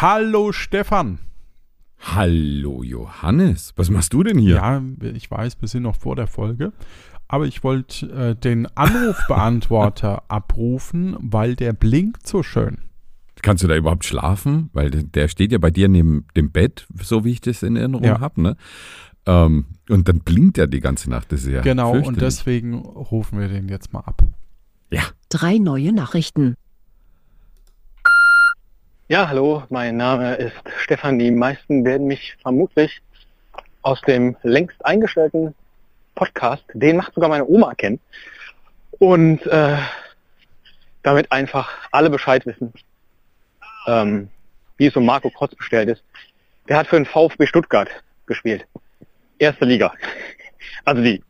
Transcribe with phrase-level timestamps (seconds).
[0.00, 1.18] Hallo Stefan.
[1.98, 3.72] Hallo Johannes.
[3.74, 4.54] Was machst du denn hier?
[4.54, 4.80] Ja,
[5.12, 6.72] ich weiß, wir sind noch vor der Folge.
[7.26, 12.78] Aber ich wollte äh, den Anrufbeantworter abrufen, weil der blinkt so schön.
[13.42, 14.70] Kannst du da überhaupt schlafen?
[14.72, 18.04] Weil der steht ja bei dir neben dem Bett, so wie ich das in Erinnerung
[18.04, 18.20] Ja.
[18.20, 18.40] habe.
[18.40, 18.56] Ne?
[19.26, 21.32] Ähm, und dann blinkt er die ganze Nacht.
[21.32, 24.22] Das ist ja genau, und deswegen rufen wir den jetzt mal ab.
[24.92, 26.54] Ja, Drei neue Nachrichten.
[29.10, 31.18] Ja, hallo, mein Name ist Stefan.
[31.18, 33.00] Die meisten werden mich vermutlich
[33.80, 35.54] aus dem längst eingestellten
[36.14, 38.00] Podcast, den macht sogar meine Oma kennen.
[38.98, 39.78] Und äh,
[41.02, 42.74] damit einfach alle Bescheid wissen,
[43.86, 44.28] ähm,
[44.76, 46.04] wie es um Marco Krotz bestellt ist.
[46.68, 47.88] Der hat für den VfB Stuttgart
[48.26, 48.66] gespielt.
[49.38, 49.94] Erste Liga.
[50.84, 51.22] Also die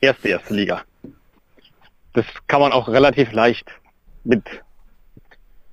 [0.00, 0.82] erste, erste Liga.
[2.14, 3.70] Das kann man auch relativ leicht
[4.24, 4.44] mit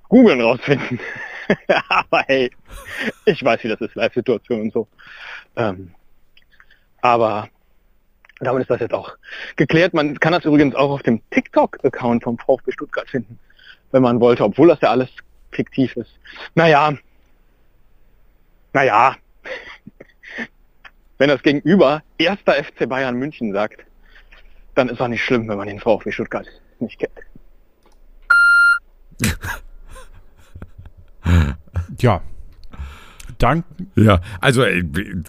[0.10, 1.00] googeln rausfinden.
[1.90, 2.52] aber hey,
[3.26, 4.88] ich weiß, wie das ist, Live-Situation und so.
[5.56, 5.94] Ähm,
[7.02, 7.50] aber
[8.40, 9.16] damit ist das jetzt auch
[9.56, 9.94] geklärt.
[9.94, 13.40] Man kann das übrigens auch auf dem TikTok-Account vom VfB Stuttgart finden,
[13.92, 15.10] wenn man wollte, obwohl das ja alles
[15.52, 16.12] fiktiv ist.
[16.54, 16.98] Naja,
[18.74, 19.16] naja,
[21.18, 23.86] wenn das Gegenüber erster FC Bayern München sagt,
[24.76, 26.48] dann ist auch nicht schlimm, wenn man den VfB Stuttgart
[26.80, 27.20] nicht kennt.
[32.00, 32.22] Ja.
[33.38, 34.22] Dank, ja.
[34.40, 34.84] Also äh,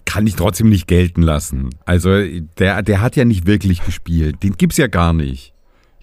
[0.05, 1.71] kann ich trotzdem nicht gelten lassen.
[1.85, 2.09] Also
[2.57, 4.43] der, der hat ja nicht wirklich gespielt.
[4.43, 5.53] Den gibt's ja gar nicht.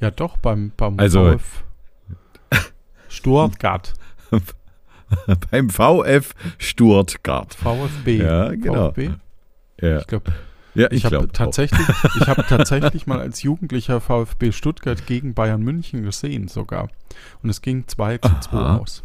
[0.00, 1.64] ja doch, beim, beim Also- VF
[3.08, 3.94] Stuttgart.
[5.50, 7.55] Beim VF Stuttgart.
[7.55, 8.16] VfB.
[8.18, 8.89] Ja, genau.
[8.91, 9.11] VfB.
[9.80, 10.33] Ja, Ich glaube,
[10.74, 11.86] ja ich, ich habe tatsächlich,
[12.20, 16.89] ich habe tatsächlich mal als Jugendlicher VfB Stuttgart gegen Bayern München gesehen sogar.
[17.42, 18.77] Und es ging 2 zu 2 Aha.
[18.78, 19.05] aus.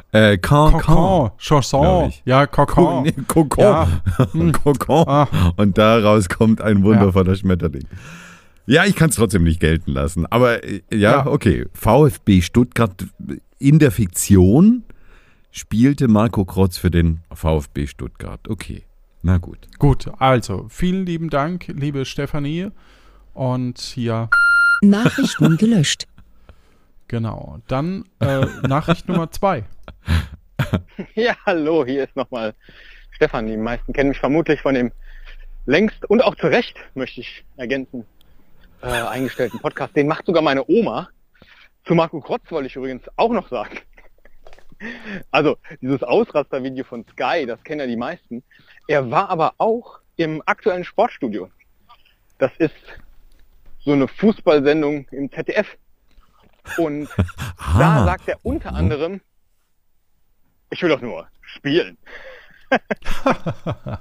[0.13, 2.11] Äh, Can, glaub Chanson.
[2.25, 2.65] Ja, Can.
[2.67, 3.03] Cocon.
[3.03, 3.63] Nee, Cocon.
[3.63, 3.87] Ja.
[4.31, 4.51] Hm.
[4.63, 5.07] Cocon.
[5.07, 5.27] Ah.
[5.55, 7.85] Und daraus kommt ein wundervoller Schmetterling.
[8.65, 10.25] Ja, ich kann es trotzdem nicht gelten lassen.
[10.27, 11.27] Aber äh, ja, Ja.
[11.27, 11.65] okay.
[11.73, 13.05] VfB Stuttgart
[13.57, 14.83] in der Fiktion
[15.51, 18.47] spielte Marco Krotz für den VfB Stuttgart.
[18.49, 18.83] Okay,
[19.21, 19.67] na gut.
[19.79, 22.67] Gut, also vielen lieben Dank, liebe Stefanie.
[23.33, 24.29] Und ja,
[24.81, 26.07] Nachrichten gelöscht.
[27.07, 27.59] genau.
[27.67, 29.63] Dann äh, Nachricht Nummer zwei.
[31.15, 32.53] Ja, hallo, hier ist nochmal
[33.11, 33.47] Stefan.
[33.47, 34.91] Die meisten kennen mich vermutlich von dem
[35.65, 38.05] längst und auch zu Recht, möchte ich ergänzen,
[38.81, 39.95] äh, eingestellten Podcast.
[39.95, 41.09] Den macht sogar meine Oma.
[41.85, 43.77] Zu Marco Krotz wollte ich übrigens auch noch sagen.
[45.29, 48.43] Also, dieses Ausraster-Video von Sky, das kennen ja die meisten.
[48.87, 51.51] Er war aber auch im aktuellen Sportstudio.
[52.39, 52.73] Das ist
[53.85, 55.77] so eine Fußballsendung im ZDF.
[56.77, 57.09] Und
[57.77, 59.21] da Ah, sagt er unter anderem,
[60.71, 61.97] ich will doch nur spielen.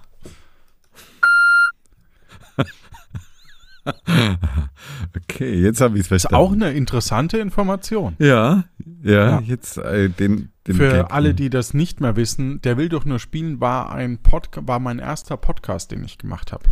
[5.17, 6.35] okay, jetzt habe ich es Ist verstanden.
[6.37, 8.17] auch eine interessante Information.
[8.19, 8.65] ja,
[9.03, 9.41] ja, Ja.
[9.41, 13.05] jetzt äh, den, den Für Gag- alle, die das nicht mehr wissen, der will doch
[13.05, 16.65] nur spielen war ein Podca war mein erster Podcast, den ich gemacht habe.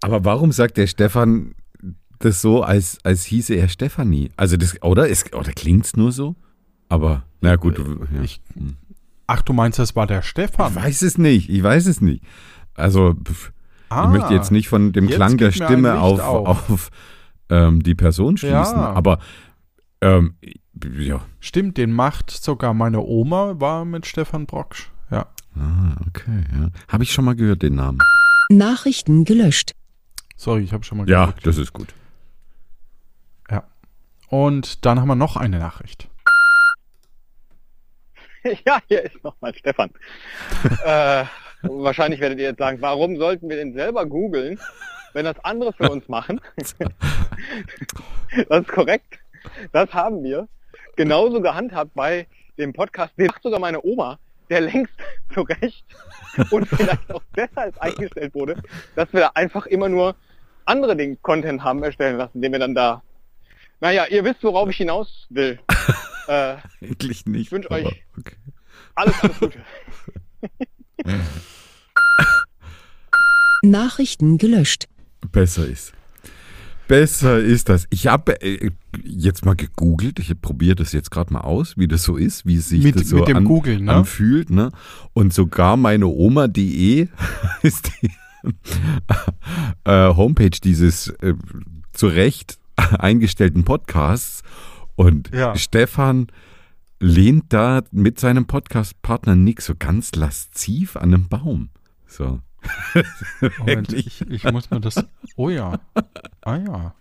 [0.00, 1.54] Aber warum sagt der Stefan
[2.18, 4.30] das so, als, als hieße er Stefanie?
[4.36, 5.08] Also das, oder?
[5.08, 6.34] Ist, oder klingt's nur so?
[6.88, 8.22] Aber, na gut, du- ja.
[8.22, 8.40] Ich,
[9.26, 10.72] ach, du meinst, das war der Stefan?
[10.72, 12.22] Ich weiß es nicht, ich weiß es nicht.
[12.74, 13.52] Also, pf,
[13.88, 16.70] ah, ich möchte jetzt nicht von dem jetzt Klang der Stimme auf, auf.
[16.70, 16.90] auf,
[17.48, 18.92] ähm, die Person schließen, Ja.
[18.92, 19.18] aber
[20.00, 20.34] ähm,
[20.98, 24.90] ja, Stimmt, den macht sogar meine Oma, war mit Stefan Brocksch.
[25.10, 25.26] Ja.
[25.56, 26.68] ah, okay, ja.
[26.88, 27.98] Habe ich schon mal gehört, den Namen.
[28.50, 29.72] Nachrichten gelöscht.
[30.36, 31.46] Sorry, ich habe schon mal Ja, gedrückt.
[31.46, 31.94] das ist gut.
[33.50, 33.64] Ja.
[34.28, 36.08] Und dann haben wir noch eine Nachricht.
[38.66, 39.90] Ja, hier ist nochmal Stefan.
[40.84, 41.24] äh,
[41.62, 44.58] wahrscheinlich werdet ihr jetzt sagen, warum sollten wir den selber googeln,
[45.12, 46.40] wenn das andere für uns machen?
[48.48, 49.18] das ist korrekt.
[49.72, 50.48] Das haben wir
[50.96, 52.26] genauso gehandhabt bei
[52.58, 53.12] dem Podcast.
[53.18, 54.18] Den macht sogar meine Oma,
[54.50, 54.94] der längst
[55.32, 55.84] zu Recht
[56.50, 58.62] und vielleicht auch deshalb eingestellt wurde,
[58.94, 60.16] dass wir da einfach immer nur
[60.64, 63.02] andere den Content haben erstellen lassen, den wir dann da.
[63.80, 65.58] Naja, ihr wisst, worauf ich hinaus will.
[66.28, 67.42] Äh, Eigentlich nicht.
[67.46, 68.36] Ich wünsch aber euch- Okay.
[68.94, 69.58] alles, alles Gute.
[73.62, 74.88] Nachrichten gelöscht.
[75.32, 75.92] Besser ist.
[76.88, 77.86] Besser ist das.
[77.90, 78.70] Ich habe äh,
[79.02, 80.20] jetzt mal gegoogelt.
[80.20, 82.94] Ich probiere das jetzt gerade mal aus, wie das so ist, wie es sich Mit-
[82.96, 83.92] das so mit dem an, Googlen, ne?
[83.92, 84.50] anfühlt.
[84.50, 84.70] Ne?
[85.14, 87.08] Und sogar meine Oma.de
[87.62, 88.10] ist die
[89.84, 91.34] äh, Homepage dieses äh,
[91.92, 94.42] zu Recht eingestellten Podcasts.
[94.96, 95.54] Und Ja.
[95.56, 96.26] Stefan
[96.98, 101.70] lehnt da mit seinem Podcast-Partner Nick so ganz lasziv an einem Baum.
[102.06, 102.40] So.
[103.58, 105.04] Moment, ich, ich muss mir das.
[105.36, 105.78] Oh ja.
[106.42, 106.94] Ah ja.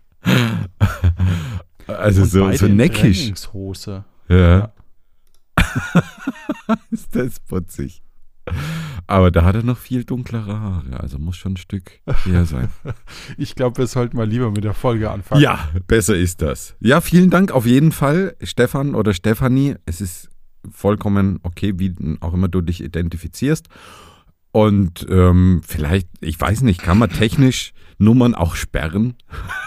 [1.88, 3.20] Also Und so, so neckisch.
[3.20, 4.04] Trainingshose.
[4.28, 4.72] Ja.
[6.92, 8.02] ist das putzig.
[9.08, 12.70] Aber da hat er noch viel dunklere Haare, also muss schon ein Stück her sein.
[13.38, 15.42] Ich glaube, wir sollten mal lieber mit der Folge anfangen.
[15.42, 16.76] ja, besser ist das.
[16.80, 19.76] Ja, vielen Dank auf jeden Fall, Stefan oder Stefanie.
[19.86, 20.30] Es ist
[20.72, 23.68] vollkommen okay, wie auch immer du dich identifizierst.
[24.52, 29.16] Und ähm, vielleicht, ich weiß nicht, kann man technisch Nummern auch sperren,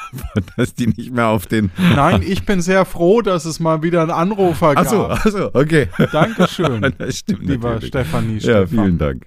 [0.56, 1.70] dass die nicht mehr auf den.
[1.94, 4.86] Nein, ich bin sehr froh, dass es mal wieder einen Anrufer gab.
[4.86, 5.88] Achso, okay.
[6.12, 7.88] Dankeschön, Das stimmt lieber natürlich.
[7.88, 8.34] Stefanie.
[8.34, 8.68] Ja, Stefan.
[8.68, 9.26] vielen Dank.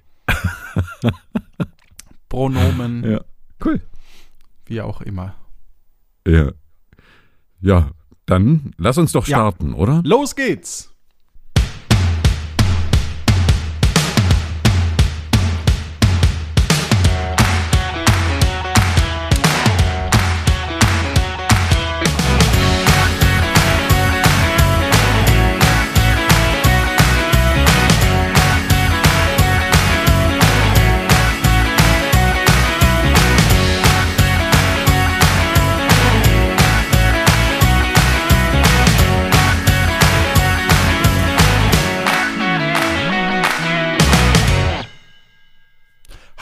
[2.28, 3.20] Pronomen, Ja,
[3.64, 3.80] cool.
[4.66, 5.34] wie auch immer.
[6.26, 6.52] Ja.
[7.60, 7.90] Ja,
[8.26, 9.36] dann lass uns doch Ja.
[9.38, 10.00] starten, oder?
[10.04, 10.91] Los geht's!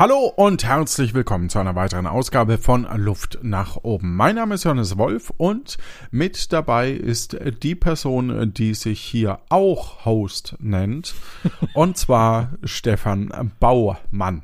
[0.00, 4.17] Hallo und herzlich willkommen zu einer weiteren Ausgabe von Luft nach oben.
[4.17, 5.76] Mein Name ist Johannes Wolf und
[6.11, 11.12] mit dabei ist die Person, die sich hier auch Host nennt,
[11.75, 14.41] und zwar Stefan Baumann.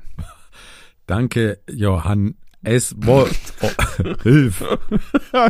[1.06, 2.34] Danke, Johann.
[2.62, 3.26] Es wo
[3.62, 3.68] oh,
[4.24, 4.62] Hilf.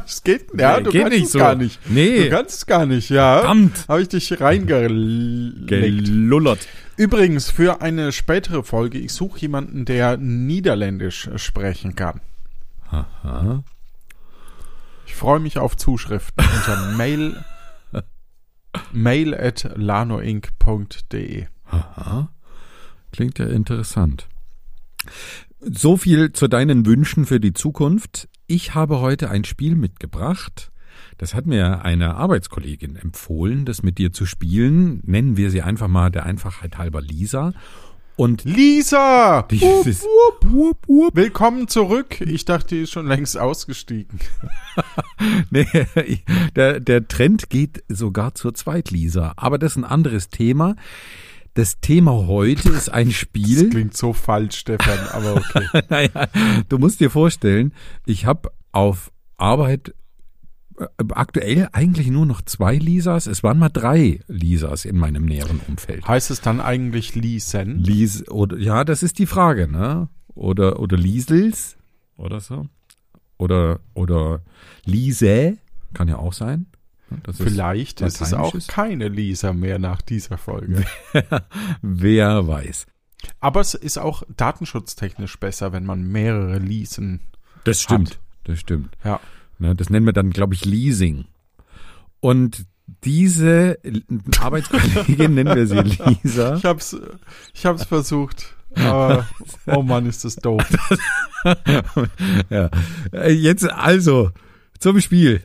[0.07, 1.39] Es geht, ja, Nee, du geht kannst nicht es so.
[1.41, 1.81] gar nicht.
[1.91, 2.25] Nee.
[2.25, 3.39] Du kannst es gar nicht, ja.
[3.39, 3.87] Verdammt.
[3.89, 6.09] Habe ich dich reingelegt.
[6.97, 12.21] Übrigens, für eine spätere Folge, ich suche jemanden, der Niederländisch sprechen kann.
[12.91, 13.63] Aha.
[15.07, 17.45] Ich freue mich auf Zuschriften unter mail,
[18.93, 21.47] mail at lanoinc.de.
[21.71, 22.31] Aha.
[23.13, 24.29] Klingt ja interessant.
[25.61, 28.29] So viel zu deinen Wünschen für die Zukunft.
[28.47, 30.71] Ich habe heute ein Spiel mitgebracht.
[31.19, 35.01] Das hat mir eine Arbeitskollegin empfohlen, das mit dir zu spielen.
[35.05, 37.55] Nennen wir sie einfach mal der Einfachheit halber Lisa.
[38.17, 39.43] Und Lisa!
[39.51, 40.07] dieses,
[41.13, 42.21] Willkommen zurück.
[42.23, 44.19] Ich dachte, die ist schon längst ausgestiegen.
[45.51, 45.67] Nee,
[46.55, 49.33] der, der Trend geht sogar zur Zweitlisa.
[49.37, 50.77] Aber das ist ein anderes Thema.
[51.55, 53.71] Das Thema heute ist ein Das Spiel.
[53.71, 55.83] klingt so falsch, Stefan, aber okay.
[55.89, 56.29] naja,
[56.69, 57.73] du musst dir vorstellen,
[58.05, 59.95] ich habe auf Arbeit
[61.13, 63.27] aktuell eigentlich nur noch zwei Lisas.
[63.27, 66.07] Es waren mal drei Lisas in meinem näheren Umfeld.
[66.07, 67.79] Heißt es dann eigentlich Liesen?
[67.79, 70.09] Lies oder ja, das ist die Frage, ne?
[70.35, 71.77] Oder oder Liesels
[72.17, 72.67] oder so.
[73.39, 74.41] Oder oder
[74.85, 75.59] Lise
[75.95, 76.67] kann ja auch sein.
[77.23, 80.85] Das ist- Vielleicht ist es auch keine Lisa mehr nach dieser Folge.
[81.83, 82.87] Wer weiß.
[83.41, 87.21] Aber es ist auch datenschutztechnisch besser, wenn man mehrere Leasen.
[87.65, 88.19] Das stimmt.
[88.45, 88.97] Das stimmt.
[89.05, 89.21] Ja.
[89.59, 91.27] Ne, das nennen wir dann, glaube ich, Leasing.
[92.21, 92.67] Und
[93.05, 93.79] diese
[94.39, 95.81] Arbeitskollegin nennen wir sie
[96.23, 96.57] Lisa.
[96.57, 96.97] Ich hab's,
[97.55, 98.55] ich hab's versucht.
[98.75, 99.27] Aber,
[99.67, 100.63] oh Mann, ist das doof.
[102.51, 102.71] ja.
[103.13, 104.31] Äh, Jetzt also
[104.79, 105.43] zum Spiel.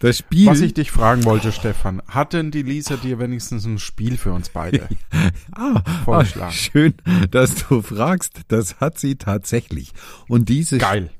[0.00, 0.46] Das Spiel.
[0.46, 4.32] Was ich dich fragen wollte, Stefan, hat denn die Lisa dir wenigstens ein Spiel für
[4.32, 4.88] uns beide
[5.52, 6.52] ah, ah, vorgeschlagen?
[6.52, 6.94] schön,
[7.30, 8.40] dass du fragst.
[8.48, 9.92] Das hat sie tatsächlich.
[10.26, 11.10] Und dieses Geil,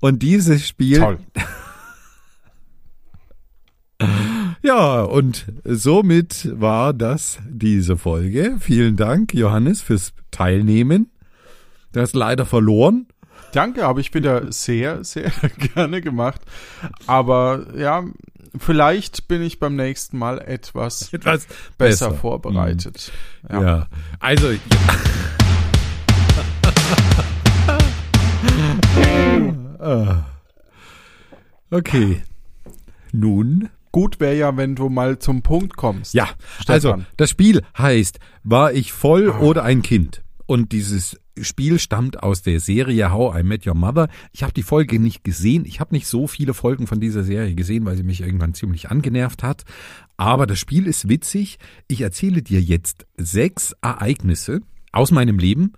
[0.00, 0.98] und dieses Spiel.
[0.98, 1.18] toll.
[4.62, 8.56] Ja, und somit war das diese Folge.
[8.58, 11.08] Vielen Dank, Johannes, fürs Teilnehmen.
[11.92, 13.06] Du hast leider verloren.
[13.52, 15.30] Danke, habe ich wieder sehr, sehr
[15.74, 16.40] gerne gemacht.
[17.06, 18.02] Aber ja,
[18.58, 22.14] vielleicht bin ich beim nächsten Mal etwas Etwas besser, besser.
[22.14, 23.12] vorbereitet.
[23.48, 23.62] Ja.
[23.62, 23.86] ja.
[24.18, 24.50] Also.
[29.80, 30.24] Ah.
[31.70, 32.22] okay.
[33.12, 33.68] Nun.
[33.92, 36.12] Gut wäre ja, wenn du mal zum Punkt kommst.
[36.12, 36.28] Ja,
[36.60, 36.74] Stefan.
[36.74, 39.38] also das Spiel heißt, war ich voll Ah.
[39.40, 40.22] oder ein Kind?
[40.44, 44.08] Und dieses Spiel stammt aus der Serie How I Met Your Mother.
[44.32, 45.64] Ich habe die Folge nicht gesehen.
[45.64, 48.90] Ich habe nicht so viele Folgen von dieser Serie gesehen, weil sie mich irgendwann ziemlich
[48.90, 49.64] angenervt hat.
[50.16, 51.58] Aber das Spiel ist witzig.
[51.88, 54.60] Ich erzähle dir jetzt sechs Ereignisse
[54.92, 55.72] aus meinem Leben,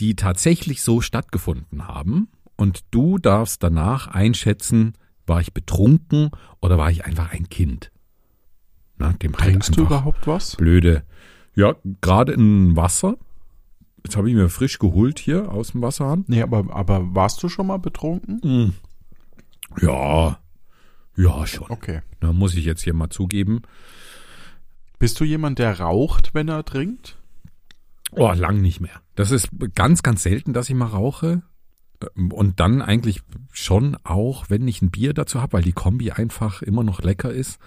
[0.00, 2.28] die tatsächlich so stattgefunden haben.
[2.56, 4.94] Und du darfst danach einschätzen,
[5.26, 6.30] war ich betrunken
[6.60, 7.90] oder war ich einfach ein Kind?
[8.96, 10.56] Na, dem halt Trinkst du einfach überhaupt was?
[10.56, 11.04] Blöde.
[11.54, 13.16] Ja, gerade in Wasser.
[14.04, 16.24] Jetzt habe ich mir frisch geholt hier aus dem Wasserhahn.
[16.28, 18.74] Nee, aber, aber warst du schon mal betrunken?
[19.80, 20.38] Ja,
[21.16, 21.70] ja schon.
[21.70, 22.02] Okay.
[22.20, 23.62] Da muss ich jetzt hier mal zugeben.
[24.98, 27.16] Bist du jemand, der raucht, wenn er trinkt?
[28.12, 29.00] Oh, lang nicht mehr.
[29.16, 31.42] Das ist ganz, ganz selten, dass ich mal rauche.
[32.14, 36.62] Und dann eigentlich schon auch, wenn ich ein Bier dazu habe, weil die Kombi einfach
[36.62, 37.58] immer noch lecker ist.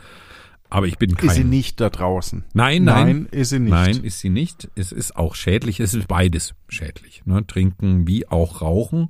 [0.70, 1.30] Aber ich bin kein...
[1.30, 2.44] Ist sie nicht da draußen?
[2.54, 3.06] Nein, nein.
[3.06, 3.72] Nein, ist sie nicht.
[3.72, 4.70] Nein, ist sie nicht.
[4.76, 5.80] Es ist auch schädlich.
[5.80, 7.22] Es ist beides schädlich.
[7.26, 7.46] Ne?
[7.48, 9.10] Trinken wie auch rauchen.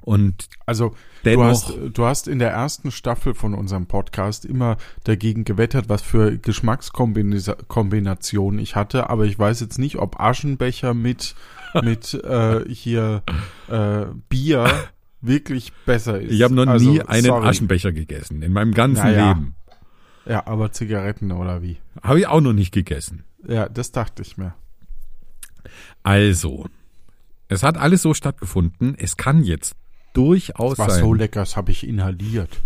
[0.00, 5.44] Und Also du hast, du hast in der ersten Staffel von unserem Podcast immer dagegen
[5.44, 11.36] gewettert, was für Geschmackskombinationen ich hatte, aber ich weiß jetzt nicht, ob Aschenbecher mit,
[11.82, 13.22] mit äh, hier
[13.68, 14.70] äh, Bier
[15.20, 16.32] wirklich besser ist.
[16.32, 17.46] ich habe noch Also, nie einen sorry.
[17.48, 18.42] Aschenbecher gegessen.
[18.42, 19.28] In meinem ganzen Naja.
[19.32, 19.54] Leben.
[20.26, 21.78] Ja, aber Zigaretten oder wie?
[22.02, 23.24] Habe ich auch noch nicht gegessen.
[23.46, 24.54] Ja, das dachte ich mir.
[26.02, 26.66] Also,
[27.48, 28.94] es hat alles so stattgefunden.
[28.98, 29.74] Es kann jetzt
[30.14, 31.00] durchaus War sein.
[31.00, 32.60] so lecker, das habe ich inhaliert.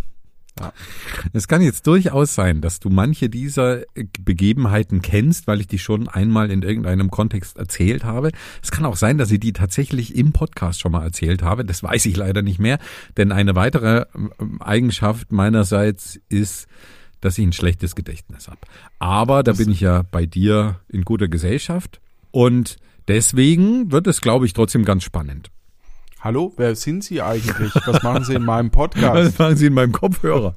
[1.32, 3.82] Es kann jetzt durchaus sein, dass du manche dieser
[4.20, 8.32] Begebenheiten kennst, weil ich die schon einmal in irgendeinem Kontext erzählt habe.
[8.62, 11.64] Es kann auch sein, dass ich die tatsächlich im Podcast schon mal erzählt habe.
[11.64, 12.78] Das weiß ich leider nicht mehr,
[13.16, 16.66] denn eine weitere ähm, Eigenschaft meinerseits ist,
[17.20, 18.60] dass ich ein schlechtes Gedächtnis habe.
[18.98, 22.76] Aber da bin ich ja bei dir in guter Gesellschaft und
[23.08, 25.50] deswegen wird es, glaube ich, trotzdem ganz spannend.
[26.26, 27.73] Hallo, wer sind Sie eigentlich?
[27.87, 29.14] Was machen Sie in meinem Podcast?
[29.14, 30.56] Was machen Sie in meinem Kopfhörer?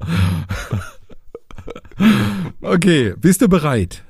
[2.60, 4.02] okay, bist du bereit?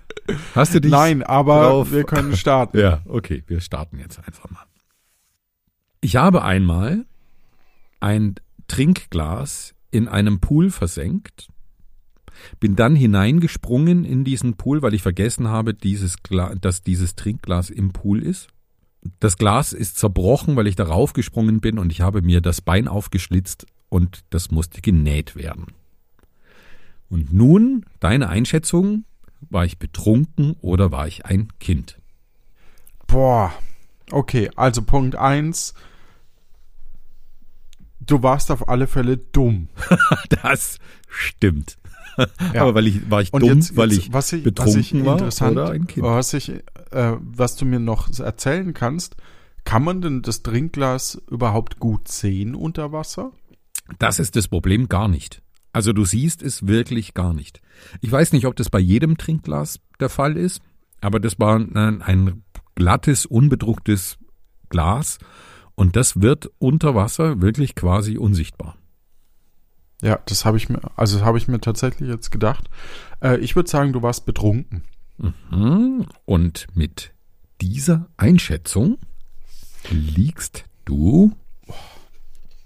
[0.55, 0.91] Hast du dich?
[0.91, 2.79] Nein, aber drauf- wir können starten.
[2.79, 4.65] Ja, okay, wir starten jetzt einfach mal.
[6.01, 7.05] Ich habe einmal
[8.01, 8.37] ein
[8.67, 11.49] Trinkglas in einem Pool versenkt,
[12.59, 17.69] bin dann hineingesprungen in diesen Pool, weil ich vergessen habe, dieses Gla dass dieses Trinkglas
[17.69, 18.49] im Pool ist.
[19.19, 22.87] Das Glas ist zerbrochen, weil ich darauf gesprungen bin und ich habe mir das Bein
[22.87, 25.67] aufgeschlitzt und das musste genäht werden.
[27.09, 29.05] Und nun deine Einschätzung,
[29.49, 31.99] war ich betrunken oder war ich ein Kind?
[33.07, 33.53] Boah.
[34.11, 35.75] Okay, also Punkt eins.
[38.01, 39.69] Du warst auf alle Fälle dumm.
[40.43, 40.79] Das
[41.09, 41.79] stimmt.
[42.53, 42.63] Ja.
[42.63, 45.05] Aber weil ich war ich Und dumm, jetzt, weil jetzt, ich was ich, betrunken ich
[45.05, 46.05] war interessant, oder ein Kind?
[46.05, 46.53] Was, ich,
[46.91, 49.17] äh, was du mir noch erzählen kannst,
[49.65, 53.33] kann man denn das Trinkglas überhaupt gut sehen unter Wasser?
[53.99, 55.43] Das ist das Problem gar nicht.
[55.73, 57.61] Also du siehst es wirklich gar nicht.
[58.01, 60.63] Ich weiß nicht, ob das bei jedem Trinkglas der Fall ist,
[61.01, 62.43] aber das war ein, ein
[62.75, 64.19] glattes, unbedrucktes
[64.69, 65.19] Glas
[65.75, 68.77] und das wird unter Wasser wirklich quasi unsichtbar.
[70.03, 72.71] Ja, das habe ich mir, also habe ich mir tatsächlich jetzt gedacht.
[73.23, 74.85] Äh, ich würde sagen, du warst betrunken.
[75.51, 77.13] Hm, Und mit
[77.61, 78.99] dieser Einschätzung
[79.91, 81.33] liegst du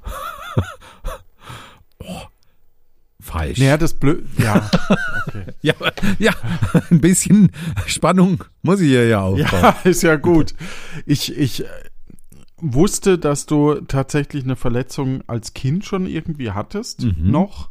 [2.01, 2.23] oh,
[3.21, 3.59] falsch.
[3.59, 4.27] Naja, das blöd.
[4.39, 4.71] Ja,
[5.27, 5.47] okay.
[5.63, 5.75] Ja,
[6.19, 6.33] ja,
[6.91, 7.51] ein bisschen
[7.87, 9.63] Spannung muss ich hier ja aufbauen.
[9.63, 10.55] Ja, ist ja gut.
[11.07, 11.69] Ich, ich äh,
[12.59, 17.31] wusste, dass du tatsächlich eine Verletzung als Kind schon irgendwie hattest, Mhm.
[17.31, 17.71] noch,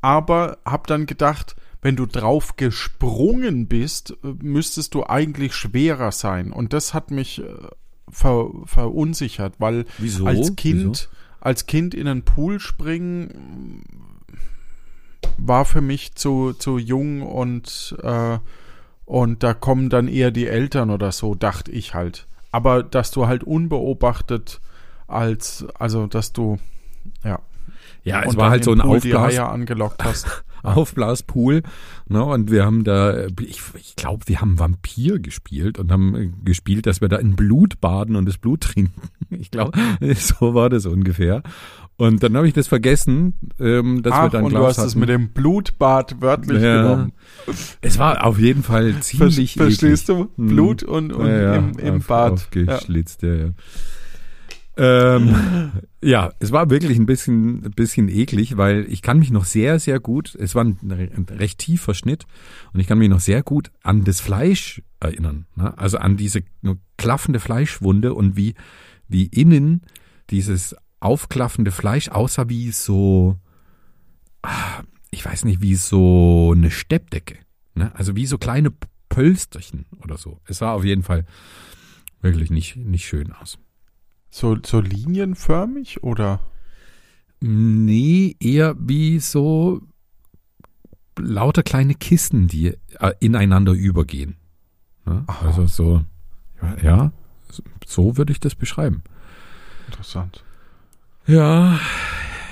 [0.00, 6.52] aber hab dann gedacht, wenn du drauf gesprungen bist, müsstest du eigentlich schwerer sein.
[6.52, 7.44] Und das hat mich äh,
[8.10, 10.26] ver, verunsichert, weil Wieso?
[10.26, 11.08] als Kind, Wieso?
[11.40, 13.84] als Kind in einen Pool springen
[15.36, 18.38] war für mich zu, zu jung und, äh,
[19.04, 22.26] und da kommen dann eher die Eltern oder so, dachte ich halt.
[22.50, 24.60] Aber dass du halt unbeobachtet
[25.06, 26.58] als, also dass du,
[27.24, 27.40] ja.
[28.08, 30.44] Ja, es und war halt so ein Pool die Aufblas, angelockt hast.
[30.62, 31.62] Aufblaspool.
[32.08, 36.30] Ne, und wir haben da, ich, ich glaube, wir haben Vampir gespielt und haben äh,
[36.44, 39.00] gespielt, dass wir da in Blut baden und das Blut trinken.
[39.30, 39.78] Ich glaube,
[40.16, 41.42] so war das ungefähr.
[41.96, 44.78] Und dann habe ich das vergessen, ähm, dass wir Ach, dann und Glas du hast
[44.78, 45.00] es hatten.
[45.00, 46.82] mit dem Blutbad wörtlich Ja.
[46.82, 47.12] genommen.
[47.80, 50.26] Es war auf jeden Fall ziemlich Ver- Verstehst eklig.
[50.36, 50.42] du?
[50.42, 50.46] Hm.
[50.48, 52.32] Blut und, und Ja, ja, im, im auf- Bad.
[52.34, 53.34] Aufgeschlitzt, ja.
[53.34, 53.48] ja.
[54.78, 59.44] Ähm, ja, es war wirklich ein bisschen, ein bisschen eklig, weil ich kann mich noch
[59.44, 62.24] sehr, sehr gut, es war ein, ein recht tiefer Schnitt
[62.72, 65.46] und ich kann mich noch sehr gut an das Fleisch erinnern.
[65.56, 65.76] Ne?
[65.76, 66.42] Also an diese
[66.96, 68.54] klaffende Fleischwunde und wie,
[69.08, 69.82] wie innen
[70.30, 73.36] dieses aufklaffende Fleisch aussah wie so,
[74.42, 77.36] ah, ich weiß nicht, wie so eine Steppdecke.
[77.74, 77.92] Ne?
[77.96, 78.72] Also wie so kleine
[79.08, 80.40] Pölsterchen oder so.
[80.46, 81.24] Es sah auf jeden Fall
[82.20, 83.58] wirklich nicht, nicht schön aus.
[84.30, 86.40] So, so linienförmig oder?
[87.40, 89.80] Nee, eher wie so
[91.18, 94.36] lauter kleine Kissen, die äh, ineinander übergehen.
[95.06, 96.02] Ja, also so,
[96.82, 97.12] ja,
[97.86, 99.02] so würde ich das beschreiben.
[99.86, 100.44] Interessant.
[101.26, 101.78] Ja.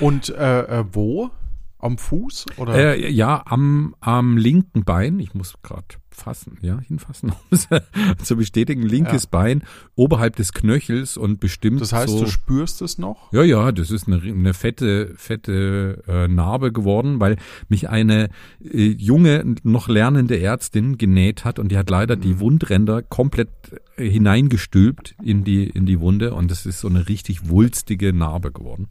[0.00, 1.30] Und äh, äh, wo?
[1.78, 2.46] Am Fuß?
[2.56, 2.96] Oder?
[2.96, 5.20] Äh, ja, am, am linken Bein.
[5.20, 8.82] Ich muss gerade fassen, ja, hinfassen, um zu bestätigen.
[8.82, 9.28] Linkes ja.
[9.30, 9.62] Bein
[9.94, 11.80] oberhalb des Knöchels und bestimmt.
[11.80, 13.32] Das heißt, so, du spürst es noch?
[13.32, 17.36] Ja, ja, das ist eine, eine fette, fette äh, Narbe geworden, weil
[17.68, 18.30] mich eine
[18.64, 22.20] äh, junge, noch lernende Ärztin genäht hat und die hat leider mhm.
[22.22, 23.50] die Wundränder komplett
[23.96, 28.50] äh, hineingestülpt in die, in die Wunde und das ist so eine richtig wulstige Narbe
[28.52, 28.88] geworden.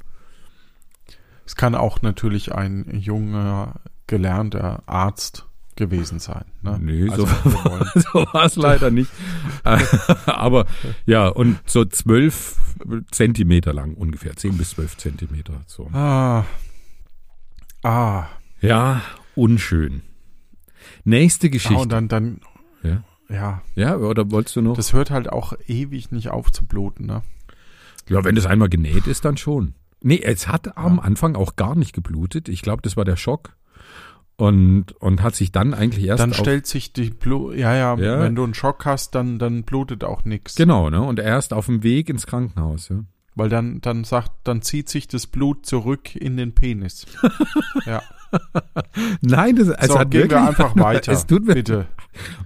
[1.45, 3.75] Es kann auch natürlich ein junger,
[4.07, 6.45] gelernter Arzt gewesen sein.
[6.61, 6.79] Ne?
[6.81, 9.11] Nee, also, so, so war es leider nicht.
[10.25, 10.65] Aber
[11.05, 12.57] ja, und so zwölf
[13.11, 15.61] Zentimeter lang ungefähr, zehn bis zwölf Zentimeter.
[15.67, 15.89] So.
[15.93, 16.45] Ah.
[17.83, 18.27] Ah.
[18.61, 19.01] Ja,
[19.35, 20.01] unschön.
[21.03, 21.77] Nächste Geschichte.
[21.77, 22.41] Ah, und dann, dann,
[22.83, 23.03] ja.
[23.29, 23.61] ja.
[23.75, 24.75] Ja, oder wolltest du noch?
[24.75, 27.21] Das hört halt auch ewig nicht auf zu bluten, ne?
[28.07, 29.73] Ja, wenn das einmal genäht ist, dann schon.
[30.05, 32.47] Nee, es hat am Anfang auch gar nicht geblutet.
[32.47, 33.55] Ich glaube, das war der Schock.
[34.37, 36.21] Und, und hat sich dann eigentlich erst.
[36.21, 39.63] Dann stellt sich die Blut, ja, ja, ja, wenn du einen Schock hast, dann, dann
[39.63, 40.53] blutet auch nichts.
[40.55, 41.01] Genau, ne?
[41.01, 42.97] Und erst auf dem Weg ins Krankenhaus, ja.
[43.33, 47.07] Weil dann, dann sagt, dann zieht sich das Blut zurück in den Penis.
[47.87, 48.03] ja.
[49.21, 51.13] Nein, das, es so, hat gehen wir einfach weiter.
[51.13, 51.87] Es tut mir, bitte.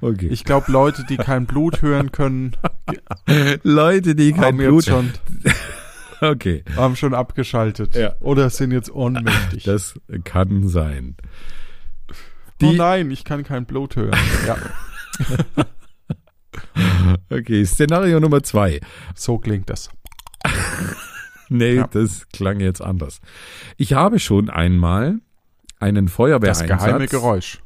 [0.01, 0.29] Okay.
[0.31, 2.55] Ich glaube, Leute, die kein Blut hören können,
[3.61, 5.11] Leute, die kein haben Blut jetzt schon
[6.21, 6.63] Okay.
[6.75, 7.95] Haben schon abgeschaltet.
[7.95, 8.15] Ja.
[8.19, 9.63] Oder sind jetzt ohnmächtig.
[9.63, 11.15] Das kann sein.
[12.61, 14.17] Die oh nein, ich kann kein Blut hören.
[14.45, 14.57] Ja.
[17.29, 18.81] okay, Szenario Nummer zwei.
[19.15, 19.89] So klingt das.
[21.49, 21.87] nee, ja.
[21.87, 23.21] das klang jetzt anders.
[23.77, 25.19] Ich habe schon einmal
[25.79, 26.67] einen Feuerwehreinsatz.
[26.67, 27.59] Das geheime Geräusch.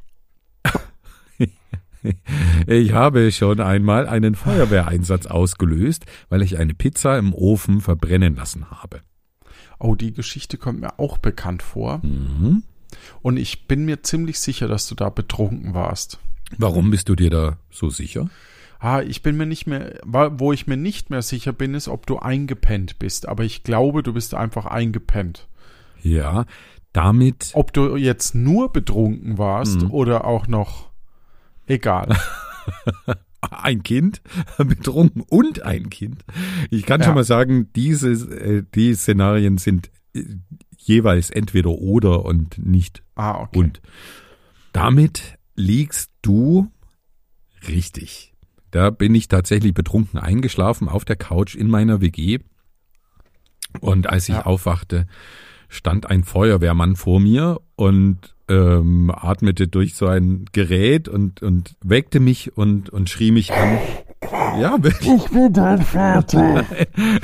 [2.66, 8.70] Ich habe schon einmal einen Feuerwehreinsatz ausgelöst, weil ich eine Pizza im Ofen verbrennen lassen
[8.70, 9.00] habe.
[9.78, 12.00] Oh, die Geschichte kommt mir auch bekannt vor.
[12.02, 12.62] Mhm.
[13.22, 16.18] Und ich bin mir ziemlich sicher, dass du da betrunken warst.
[16.56, 18.28] Warum bist du dir da so sicher?
[18.78, 22.06] Ah, ich bin mir nicht mehr, wo ich mir nicht mehr sicher bin, ist, ob
[22.06, 23.26] du eingepennt bist.
[23.26, 25.48] Aber ich glaube, du bist einfach eingepennt.
[26.02, 26.44] Ja,
[26.92, 27.50] damit.
[27.54, 29.90] Ob du jetzt nur betrunken warst mhm.
[29.90, 30.90] oder auch noch
[31.66, 32.16] Egal.
[33.50, 34.22] ein Kind,
[34.58, 36.24] betrunken und ein Kind.
[36.70, 37.06] Ich kann ja.
[37.06, 40.24] schon mal sagen, diese äh, die Szenarien sind äh,
[40.78, 43.58] jeweils entweder oder und nicht ah, okay.
[43.58, 43.80] und.
[44.72, 46.68] Damit liegst du
[47.68, 48.34] richtig.
[48.72, 52.40] Da bin ich tatsächlich betrunken eingeschlafen auf der Couch in meiner WG.
[53.80, 54.46] Und als ich ja.
[54.46, 55.06] aufwachte,
[55.68, 62.20] stand ein Feuerwehrmann vor mir und ähm, atmete durch so ein Gerät und, und weckte
[62.20, 63.78] mich und, und schrie mich an.
[64.60, 65.24] Ja, wirklich.
[65.24, 66.64] Ich bin dein Vater.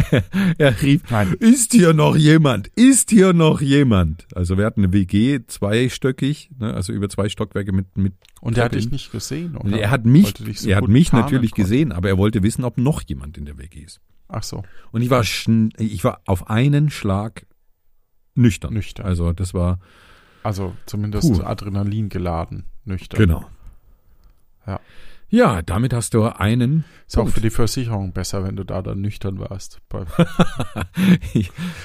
[0.58, 1.34] er rief, Nein.
[1.38, 2.68] ist hier noch jemand?
[2.68, 4.26] Ist hier noch jemand?
[4.34, 8.64] Also wir hatten eine WG, zweistöckig, ne, also über zwei Stockwerke mit, mit Und er
[8.64, 9.78] hat dich nicht gesehen, oder?
[9.78, 11.62] Er hat mich, so er hat mich natürlich konnte.
[11.62, 14.00] gesehen, aber er wollte wissen, ob noch jemand in der WG ist.
[14.28, 14.62] Ach so.
[14.92, 15.24] Und ich war,
[15.78, 17.46] ich war auf einen Schlag
[18.34, 18.74] nüchtern.
[18.74, 19.06] Nüchtern.
[19.06, 19.80] Also das war,
[20.42, 21.42] also zumindest Puh.
[21.42, 23.18] Adrenalin geladen, nüchtern.
[23.18, 23.44] Genau.
[24.66, 24.80] Ja.
[25.32, 26.84] Ja, damit hast du einen.
[27.06, 27.30] Ist Punkt.
[27.30, 29.80] auch für die Versicherung besser, wenn du da dann nüchtern warst.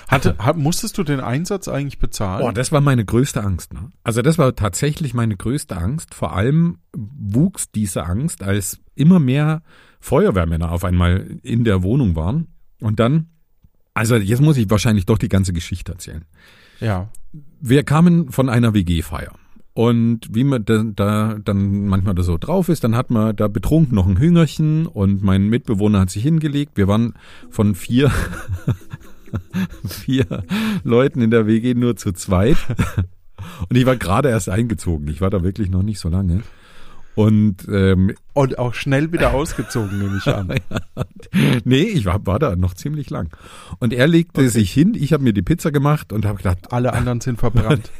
[0.08, 2.44] Hatte, hat, musstest du den Einsatz eigentlich bezahlen?
[2.44, 3.74] Oh, das war meine größte Angst.
[3.74, 3.92] Ne?
[4.04, 6.16] Also das war tatsächlich meine größte Angst.
[6.16, 9.62] Vor allem wuchs diese Angst, als immer mehr
[10.00, 12.48] Feuerwehrmänner auf einmal in der Wohnung waren.
[12.82, 13.30] Und dann,
[13.94, 16.26] also jetzt muss ich wahrscheinlich doch die ganze Geschichte erzählen.
[16.80, 17.10] Ja.
[17.62, 19.34] Wir kamen von einer WG-Feier.
[19.74, 23.50] Und wie man da, da dann manchmal da so drauf ist, dann hat man da
[23.50, 26.78] betrunken noch ein Hüngerchen und mein Mitbewohner hat sich hingelegt.
[26.78, 27.14] Wir waren
[27.50, 28.10] von vier,
[29.86, 30.46] vier
[30.86, 32.58] Leuten in der WG nur zu zweit.
[33.70, 35.08] Und ich war gerade erst eingezogen.
[35.08, 36.42] Ich war da wirklich noch nicht so lange.
[37.16, 40.54] Und ähm, Und auch schnell wieder ausgezogen, nehme ich an.
[41.64, 43.36] nee, ich war, war da noch ziemlich lang.
[43.80, 46.94] Und er legte sich hin, ich habe mir die Pizza gemacht und habe gedacht, Alle
[46.94, 47.90] anderen sind verbrannt.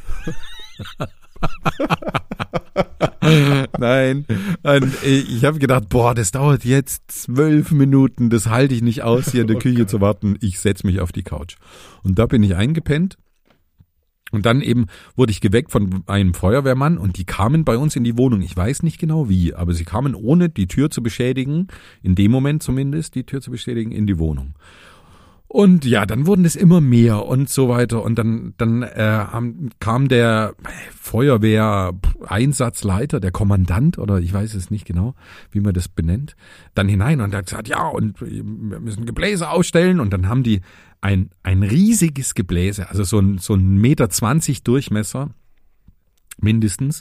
[3.78, 4.26] Nein.
[4.62, 9.32] Und ich habe gedacht, boah, das dauert jetzt zwölf Minuten, das halte ich nicht aus,
[9.32, 10.36] hier in der Küche zu warten.
[10.40, 11.56] Ich setz mich auf die Couch.
[12.02, 13.16] Und da bin ich eingepennt.
[14.36, 18.04] Und dann eben wurde ich geweckt von einem Feuerwehrmann und die kamen bei uns in
[18.04, 18.42] die Wohnung.
[18.42, 21.68] Ich weiß nicht genau wie, aber sie kamen ohne die Tür zu beschädigen,
[22.02, 24.54] in dem Moment zumindest die Tür zu beschädigen, in die Wohnung.
[25.56, 28.02] Und ja, dann wurden es immer mehr und so weiter.
[28.02, 29.24] Und dann, dann äh,
[29.80, 30.54] kam der
[31.00, 35.14] Feuerwehr-Einsatzleiter, der Kommandant oder ich weiß es nicht genau,
[35.52, 36.36] wie man das benennt,
[36.74, 39.98] dann hinein und hat gesagt, ja, und wir müssen Gebläse ausstellen.
[39.98, 40.60] Und dann haben die
[41.00, 45.30] ein, ein riesiges Gebläse, also so ein, so ein Meter zwanzig Durchmesser
[46.38, 47.00] mindestens,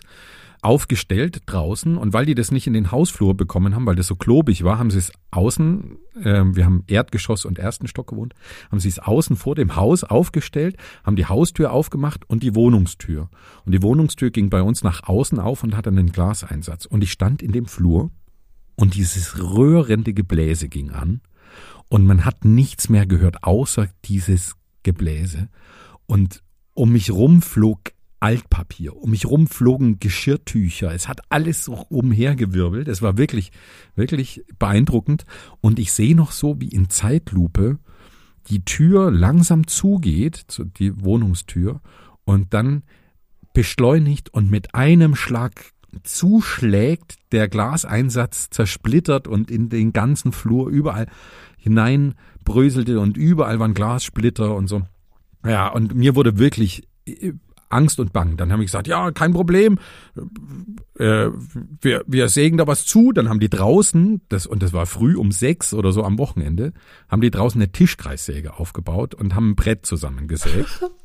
[0.66, 4.16] aufgestellt draußen und weil die das nicht in den Hausflur bekommen haben, weil das so
[4.16, 8.34] klobig war, haben sie es außen, äh, wir haben Erdgeschoss und ersten Stock gewohnt,
[8.72, 13.30] haben sie es außen vor dem Haus aufgestellt, haben die Haustür aufgemacht und die Wohnungstür.
[13.64, 16.88] Und die Wohnungstür ging bei uns nach außen auf und hatte einen Glaseinsatz.
[16.88, 18.10] Und ich stand in dem Flur
[18.76, 21.22] und dieses röhrende Gebläse ging an
[21.90, 25.50] und man hat nichts mehr gehört, außer dieses Gebläse.
[26.08, 26.42] Und
[26.74, 30.94] um mich rum flog Altpapier, um mich rum flogen Geschirrtücher.
[30.94, 32.88] Es hat alles so umhergewirbelt.
[32.88, 33.52] Es war wirklich,
[33.96, 35.26] wirklich beeindruckend.
[35.62, 37.78] Und ich sehe noch so wie in Zeitlupe
[38.50, 41.82] die Tür langsam zugeht, zu- die Wohnungstür,
[42.26, 42.84] und dann
[43.54, 45.72] beschleunigt und mit einem Schlag
[46.04, 51.08] zuschlägt, der Glaseinsatz zersplittert und in den ganzen Flur überall
[51.58, 54.84] hineinbröselte und überall waren Glassplitter und so.
[55.46, 57.34] Ja, und mir wurde wirklich äh,
[57.76, 58.38] Angst und Bang.
[58.38, 59.78] Dann habe ich gesagt, ja, kein Problem.
[60.98, 61.30] Äh,
[61.82, 63.12] wir, wir sägen da was zu.
[63.12, 66.74] Dann haben die draußen, das, und das war früh um sechs oder so am Wochenende,
[67.10, 70.84] haben die draußen eine Tischkreissäge aufgebaut und haben ein Brett zusammengesägt.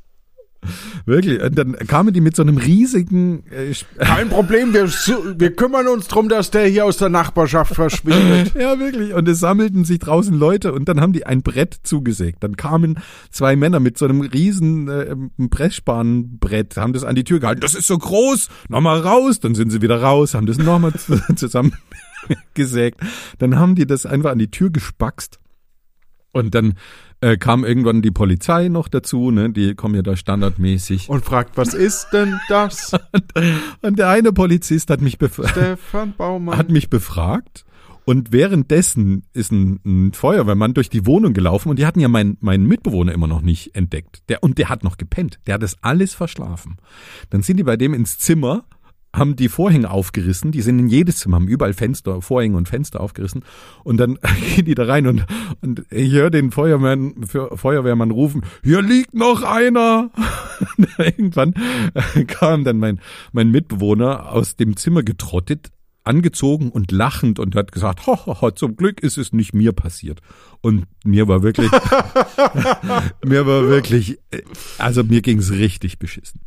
[1.06, 1.40] Wirklich.
[1.42, 6.08] Und dann kamen die mit so einem riesigen äh, Kein Problem, wir, wir kümmern uns
[6.08, 8.52] drum, dass der hier aus der Nachbarschaft verschwindet.
[8.60, 9.14] Ja, wirklich.
[9.14, 12.42] Und es sammelten sich draußen Leute und dann haben die ein Brett zugesägt.
[12.42, 12.98] Dann kamen
[13.30, 15.16] zwei Männer mit so einem riesen äh,
[15.48, 17.60] Pressspanbrett, haben das an die Tür gehalten.
[17.60, 19.40] Das ist so groß, nochmal raus.
[19.40, 20.92] Dann sind sie wieder raus, haben das nochmal
[21.36, 21.74] zusammen
[22.54, 23.00] gesägt.
[23.38, 25.38] Dann haben die das einfach an die Tür gespackst.
[26.32, 26.74] Und dann
[27.20, 29.50] äh, kam irgendwann die Polizei noch dazu, ne?
[29.50, 31.08] Die kommen ja da standardmäßig.
[31.08, 32.92] Und fragt, was ist denn das?
[33.82, 35.50] Und der eine Polizist hat mich befragt.
[35.50, 36.56] Stefan Baumann.
[36.56, 37.64] hat mich befragt
[38.04, 42.36] und währenddessen ist ein, ein Feuerwehrmann durch die Wohnung gelaufen und die hatten ja meinen
[42.40, 44.22] meinen Mitbewohner immer noch nicht entdeckt.
[44.28, 45.38] Der, und der hat noch gepennt.
[45.46, 46.78] Der hat das alles verschlafen.
[47.30, 48.64] Dann sind die bei dem ins Zimmer,
[49.14, 53.00] haben die Vorhänge aufgerissen, die sind in jedes Zimmer, haben überall Fenster, Vorhänge und Fenster
[53.00, 53.42] aufgerissen
[53.82, 54.18] und dann
[54.54, 55.26] gehen die da rein und,
[55.62, 60.10] und ich höre den Feuerwehrmann, Fe- Feuerwehrmann rufen, hier liegt noch einer.
[60.98, 61.54] Irgendwann
[62.28, 63.00] kam dann mein,
[63.32, 65.70] mein Mitbewohner aus dem Zimmer getrottet,
[66.04, 69.72] angezogen und lachend und hat gesagt, ho, ho, ho, zum Glück ist es nicht mir
[69.72, 70.20] passiert.
[70.62, 71.70] Und mir war wirklich,
[73.24, 74.42] mir war wirklich, äh,
[74.78, 76.40] also mir ging's richtig beschissen.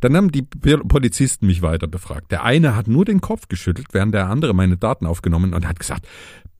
[0.00, 2.30] Dann haben die Polizisten mich weiter befragt.
[2.30, 5.78] Der eine hat nur den Kopf geschüttelt, während der andere meine Daten aufgenommen und hat
[5.80, 6.06] gesagt,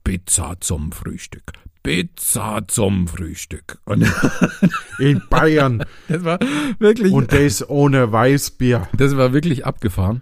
[0.03, 1.51] Pizza zum Frühstück.
[1.83, 3.79] Pizza zum Frühstück.
[3.85, 4.05] Und
[4.99, 5.83] in Bayern.
[6.07, 6.39] das war
[6.79, 8.87] wirklich, Und das ohne Weißbier.
[8.95, 10.21] das war wirklich abgefahren.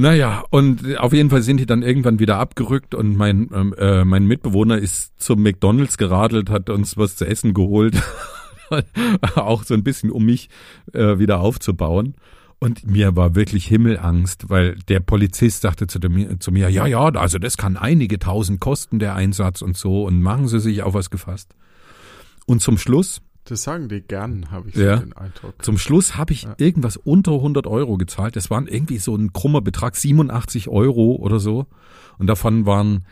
[0.00, 4.04] Naja, und auf jeden Fall sind die dann irgendwann wieder abgerückt und mein, ähm, äh,
[4.04, 8.00] mein Mitbewohner ist zum McDonalds geradelt, hat uns was zu essen geholt.
[9.34, 10.50] auch so ein bisschen, um mich
[10.92, 12.14] äh, wieder aufzubauen.
[12.60, 17.00] Und mir war wirklich Himmelangst, weil der Polizist sagte zu, dem, zu mir, ja, ja,
[17.00, 20.94] also das kann einige tausend kosten, der Einsatz und so, und machen Sie sich auf
[20.94, 21.56] was gefasst.
[22.46, 24.98] Und zum Schluss Das sagen die gern, habe ich Ja.
[24.98, 25.62] so den Eindruck.
[25.64, 28.36] zum Schluss habe ich irgendwas unter 100 Euro gezahlt.
[28.36, 31.66] Das waren irgendwie so ein krummer Betrag, 87 Euro oder so.
[32.18, 33.06] Und davon waren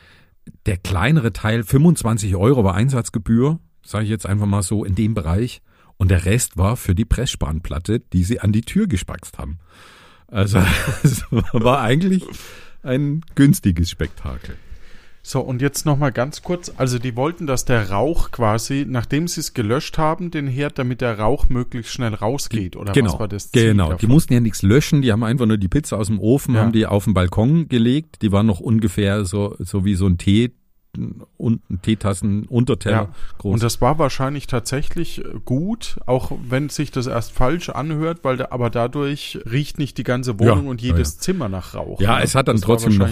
[0.67, 5.15] der kleinere Teil 25 Euro war Einsatzgebühr, sage ich jetzt einfach mal so in dem
[5.15, 5.63] Bereich.
[5.97, 9.59] Und der Rest war für die Pressspanplatte, die sie an die Tür gespackst haben.
[10.29, 10.59] Also
[11.03, 12.25] es war eigentlich
[12.83, 14.57] ein günstiges Spektakel.
[15.29, 16.73] So, und jetzt nochmal ganz kurz.
[16.77, 21.01] Also, die wollten, dass der Rauch quasi, nachdem sie es gelöscht haben, den Herd, damit
[21.01, 22.77] der Rauch möglichst schnell rausgeht.
[22.77, 23.87] Oder genau, was war das Ziel genau.
[23.87, 24.09] Die davon?
[24.11, 26.61] mussten ja nichts löschen, die haben einfach nur die Pizza aus dem Ofen, Ja.
[26.61, 28.23] haben die auf den Balkon gelegt.
[28.23, 30.53] Die waren noch ungefähr so, so wie so ein Tee,
[31.37, 33.09] unten Teetassen, Unterteller Ja.
[33.39, 33.55] groß.
[33.55, 38.37] Und das war wahrscheinlich tatsächlich äh, gut, auch wenn sich das erst falsch anhört, weil
[38.37, 42.01] da, aber dadurch riecht nicht die ganze Wohnung Ja, und ja, jedes Zimmer nach Rauch.
[42.01, 42.25] Ja, ne?
[42.25, 43.09] es hat dann Das trotzdem noch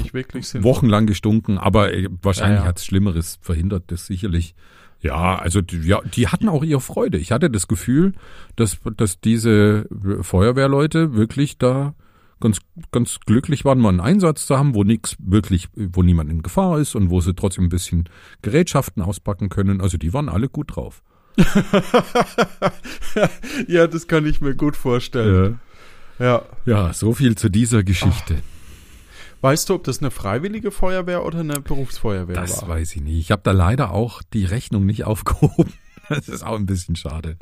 [0.63, 2.69] wochenlang gestunken, aber äh, wahrscheinlich Ja, ja.
[2.69, 4.55] hat's Schlimmeres verhindert, das sicherlich.
[5.01, 7.19] Ja, also die, ja, die hatten auch ihre Freude.
[7.19, 8.15] Ich hatte das Gefühl,
[8.57, 9.87] dass, dass diese
[10.23, 11.95] Feuerwehrleute wirklich da
[12.45, 12.59] ganz,
[12.93, 16.79] ganz glücklich waren, mal einen Einsatz zu haben, wo nix wirklich, wo niemand in Gefahr
[16.79, 18.09] ist und wo sie trotzdem ein bisschen
[18.43, 19.81] Gerätschaften auspacken können.
[19.81, 21.03] Also die waren alle gut drauf.
[23.69, 25.59] ja, das kann ich mir gut vorstellen.
[26.19, 26.43] Ja.
[26.65, 28.37] Ja, so viel zu dieser Geschichte.
[29.41, 32.69] Weißt du, ob das eine freiwillige Feuerwehr oder eine Berufsfeuerwehr Das war?
[32.71, 33.19] weiß ich nicht.
[33.19, 35.73] Ich habe da leider auch die Rechnung nicht aufgehoben.
[36.09, 37.37] Das ist auch ein bisschen schade.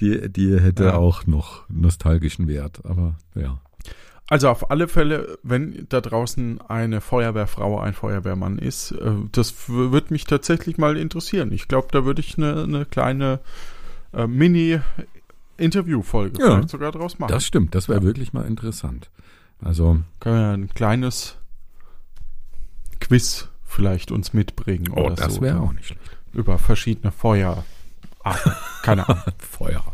[0.00, 0.94] Die, die hätte Ja.
[0.96, 3.60] auch noch nostalgischen Wert, aber ja.
[4.28, 9.92] Also auf alle Fälle, wenn da draußen eine Feuerwehrfrau, ein Feuerwehrmann ist, äh, das w-
[9.92, 11.52] wird mich tatsächlich mal interessieren.
[11.52, 13.38] Ich glaube, da würde ich eine, eine kleine
[14.12, 16.46] äh, Mini-Interview-Folge Ja.
[16.54, 17.30] vielleicht sogar draus machen.
[17.30, 19.10] Das stimmt, das wäre wirklich mal interessant.
[19.62, 21.36] Also, Können wir ein kleines
[23.00, 25.40] Quiz vielleicht uns mitbringen oh, oder das so.
[25.42, 25.62] wäre ne?
[25.62, 26.00] auch nicht schlecht.
[26.32, 27.64] Über verschiedene Feuerarten.
[28.82, 29.22] Keine Ahnung.
[29.38, 29.84] Feuer.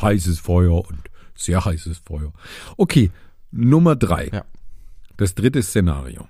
[0.00, 0.98] Heißes Feuer und
[1.34, 2.32] sehr heißes Feuer.
[2.76, 3.10] Okay,
[3.52, 4.28] Nummer drei.
[4.32, 4.44] Ja.
[5.16, 6.26] Das dritte Szenario.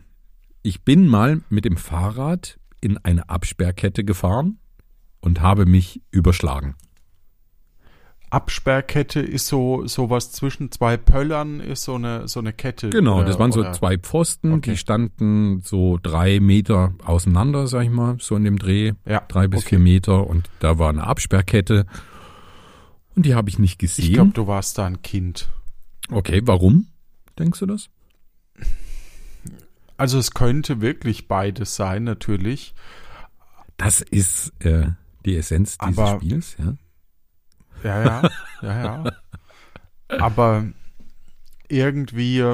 [0.62, 4.58] Ich bin mal mit dem Fahrrad in eine Absperrkette gefahren
[5.20, 6.74] und habe mich überschlagen.
[8.30, 12.88] Absperrkette ist so sowas zwischen zwei Pöllern, ist so eine so eine Kette.
[12.88, 14.70] Genau, oder- das waren so oder- zwei Pfosten, Okay.
[14.70, 18.92] die standen so drei Meter auseinander, sag ich mal, so in dem Dreh.
[19.04, 19.68] Ja, Drei bis okay.
[19.70, 21.84] vier Meter und da war eine Absperrkette.
[23.14, 24.06] Und die habe ich nicht gesehen.
[24.06, 25.50] Ich glaube, du warst da ein Kind.
[26.10, 26.86] okay, warum?
[27.38, 27.88] Denkst du das?
[29.96, 32.74] Also es könnte wirklich beides sein, natürlich.
[33.76, 34.88] Das ist äh,
[35.24, 36.74] die Essenz dieses Aber- Spiels, ja.
[37.84, 38.30] Ja, ja,
[38.62, 39.12] ja, ja.
[40.20, 40.66] Aber
[41.68, 42.44] irgendwie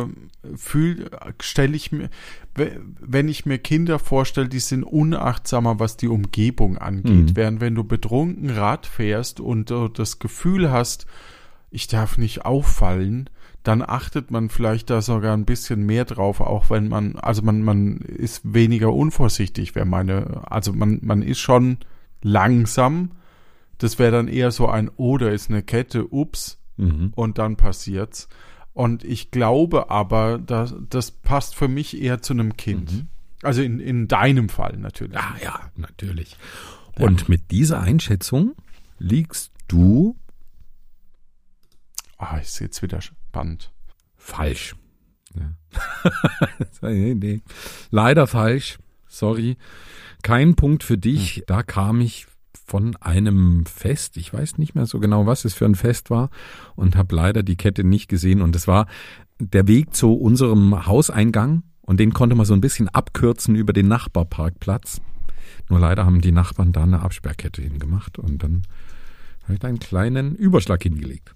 [0.57, 1.11] fühl,
[1.41, 2.09] stelle ich mir,
[2.55, 7.31] we- wenn ich mir Kinder vorstelle, die sind unachtsamer, was die Umgebung angeht.
[7.31, 7.37] Mhm.
[7.37, 11.05] Während wenn du betrunken Rad fährst und du das Gefühl hast,
[11.71, 13.29] ich darf nicht auffallen,
[13.69, 17.63] dann achtet man vielleicht da sogar ein bisschen mehr drauf, auch wenn man, also man,
[17.63, 21.77] man ist weniger unvorsichtig, wäre meine, also man, man ist schon
[22.23, 23.11] langsam.
[23.77, 27.13] Das wäre dann eher so ein, oh, da ist eine Kette, ups, Mhm.
[27.17, 28.29] und dann passiert's.
[28.73, 32.93] Und ich glaube aber, dass, das passt für mich eher zu einem Kind.
[32.93, 33.09] Mhm.
[33.43, 35.15] Also in, in deinem Fall natürlich.
[35.15, 36.37] Ja, ja, natürlich.
[36.99, 38.55] Und mit dieser Einschätzung
[38.99, 40.17] liegst du
[42.17, 43.01] Ah, ist jetzt wieder
[43.39, 43.73] spannend.
[44.17, 44.75] falsch.
[45.35, 45.55] Ja.
[46.91, 47.41] nee, nee.
[47.91, 48.79] Leider falsch.
[49.07, 49.57] Sorry.
[50.23, 51.45] Kein Punkt für dich.
[51.47, 52.27] Da kam ich
[52.67, 54.17] von einem Fest.
[54.17, 56.31] Ich weiß nicht mehr so genau, was es für ein Fest war
[56.75, 58.43] und habe leider die Kette nicht gesehen.
[58.43, 58.87] Und es war
[59.39, 63.89] der Weg zu unserem Hauseingang und den konnte man so ein bisschen abkürzen über den
[63.89, 65.01] Nachbarparkplatz.
[65.71, 68.63] Nur leider haben die Nachbarn da eine Absperrkette hingemacht und dann
[69.45, 71.35] habe ich da einen kleinen Überschlag hingelegt.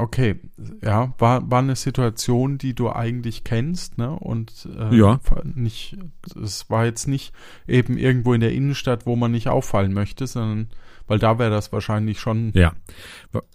[0.00, 0.36] Okay,
[0.80, 4.10] ja, war, war eine Situation, die du eigentlich kennst, ne?
[4.10, 5.18] Und äh, Ja.
[5.42, 5.96] nicht,
[6.40, 7.32] es war jetzt nicht
[7.66, 10.68] eben irgendwo in der Innenstadt, wo man nicht auffallen möchte, sondern
[11.08, 12.74] weil da wäre das wahrscheinlich schon Ja,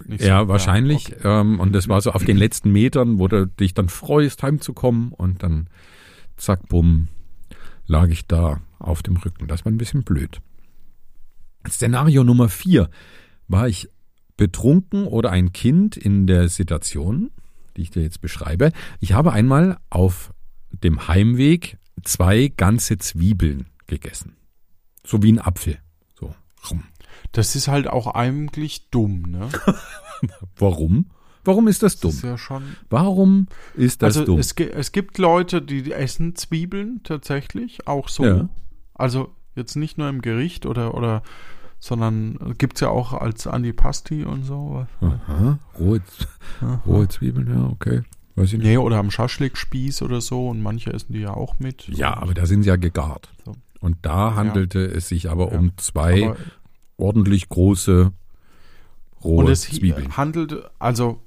[0.10, 0.48] ja, so.
[0.50, 1.16] wahrscheinlich.
[1.16, 1.22] okay.
[1.24, 5.14] Ähm, und das war so auf den letzten Metern, wo du dich dann freust, heimzukommen
[5.14, 5.70] und dann
[6.36, 7.08] zack, bumm,
[7.86, 9.48] lag ich da auf dem Rücken.
[9.48, 10.42] Das war ein bisschen blöd.
[11.68, 12.90] Szenario Nummer vier.
[13.48, 13.88] War ich
[14.38, 17.32] betrunken oder ein Kind in der Situation,
[17.78, 18.72] die ich dir jetzt beschreibe?
[19.00, 20.34] Ich habe einmal auf
[20.72, 24.36] dem Heimweg zwei ganze Zwiebeln gegessen.
[25.06, 25.80] So wie ein Apfel.
[26.20, 26.34] So.
[27.32, 29.50] Das ist halt auch eigentlich dumm, ne?
[30.58, 31.10] Warum?
[31.44, 32.12] Warum ist das dumm?
[32.12, 32.64] Das ist ja schon.
[32.90, 34.40] Warum ist das also dumm?
[34.40, 38.26] Es, es gibt Leute, die essen Zwiebeln tatsächlich, auch so.
[38.26, 38.50] Ja.
[38.94, 41.24] Also jetzt nicht nur im Gericht oder oder
[41.84, 44.88] sondern gibt's ja auch als Antipasti und so.
[45.02, 46.00] Aha, rohe,
[46.86, 48.04] rohe Zwiebeln, ja, okay.
[48.36, 48.68] Weiß ich nicht.
[48.68, 51.90] Nee, oder am Schaschlikspieß oder so und manche essen die ja auch mit.
[51.90, 53.34] Ja, aber da sind sie ja gegart.
[53.44, 53.52] So.
[53.82, 55.60] Und da handelte es sich aber Ja.
[55.60, 56.38] um zwei Aber,
[56.96, 58.14] ordentlich große
[59.22, 60.16] rohe und es Zwiebeln.
[60.16, 61.22] handelt, also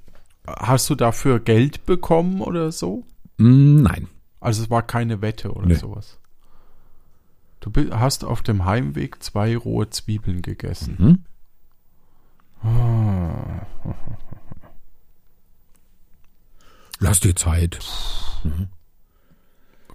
[0.47, 3.03] hast du dafür Geld bekommen oder so?
[3.37, 4.07] Mm, nein.
[4.39, 5.75] Also es war keine Wette oder Nee.
[5.75, 6.19] sowas.
[7.59, 10.97] Du hast auf dem Heimweg zwei rohe Zwiebeln gegessen.
[12.63, 12.67] Hm?
[12.69, 13.65] Ah.
[16.99, 17.79] Lass dir Zeit.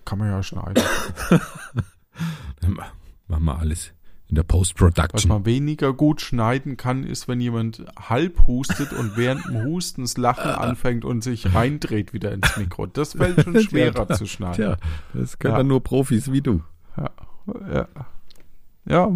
[0.05, 0.83] Kann man ja schneiden.
[3.29, 3.92] machen wir alles
[4.29, 5.29] in der Was Post-Production.
[5.29, 10.16] man weniger gut schneiden kann, ist, wenn jemand halb hustet und während dem Husten das
[10.16, 12.87] Lachen anfängt und sich reindreht wieder ins Mikro.
[12.87, 14.55] Das fällt schon schwerer Ja, zu schneiden.
[14.57, 14.77] Tja,
[15.12, 15.59] das können Ja.
[15.59, 16.62] dann nur Profis wie du.
[16.96, 17.11] Ja.
[17.73, 17.89] Ja.
[18.87, 19.11] ja.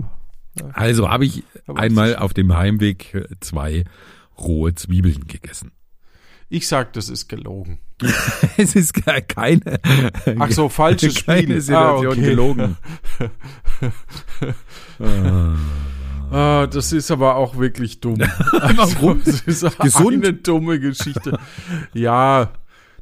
[0.73, 3.85] Also habe ich Aber einmal auf dem Heimweg äh, zwei
[4.39, 5.73] rohe Zwiebeln gegessen.
[6.49, 7.79] Ich sag, das ist gelogen.
[8.57, 9.81] Es ist ke- keine,
[10.39, 11.35] Ach so, falsches Spiel.
[11.47, 12.21] keine Situation ah, okay.
[12.23, 12.77] gelogen.
[14.99, 15.57] Ah.
[16.31, 18.19] Ah, das ist aber auch wirklich dumm.
[18.19, 19.23] Warum?
[19.25, 20.25] Das ist Gesund.
[20.25, 21.39] eine dumme Geschichte.
[21.95, 22.51] Ja,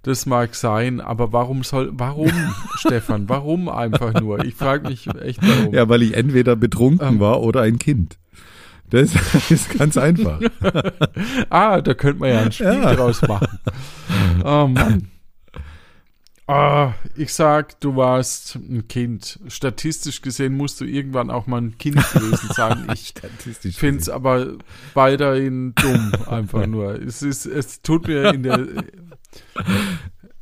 [0.05, 2.31] das mag sein, aber warum soll, warum,
[2.77, 3.29] Stefan?
[3.29, 4.45] Warum einfach nur?
[4.45, 5.75] Ich frage mich echt warum.
[5.75, 7.21] Ja, weil ich entweder betrunken Ähm.
[7.21, 8.19] war oder ein Kind.
[8.90, 9.11] Das
[9.51, 10.40] ist ganz einfach.
[11.51, 12.95] Ah, da könnte man ja ein Spiel Ja.
[12.95, 13.59] draus machen.
[14.45, 15.09] Oh Mann.
[16.47, 19.40] Ah, ich sag, du warst ein Kind.
[19.49, 22.87] Statistisch gesehen musst du irgendwann auch mal ein Kind gewesen sein.
[22.93, 24.49] Ich Statistisch finde es aber
[24.93, 27.01] weiterhin dumm, einfach nur.
[27.01, 28.59] Es ist, es tut mir in der,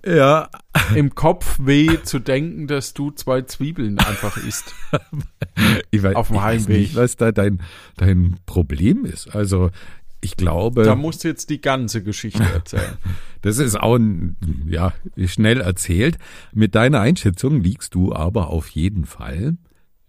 [0.04, 0.48] Ja,
[0.96, 4.74] im Kopf weh zu denken, dass du zwei Zwiebeln einfach isst.
[5.92, 6.78] ich weiß, Auf dem ich weiß Heimweg.
[6.80, 7.62] nicht, was da dein,
[7.96, 9.32] dein Problem ist.
[9.34, 9.70] Also,
[10.20, 12.96] ich glaube, Da musst du jetzt die ganze Geschichte erzählen.
[13.42, 14.92] das ist auch ein, ja,
[15.26, 16.18] schnell erzählt.
[16.52, 19.56] Mit deiner Einschätzung liegst du aber auf jeden Fall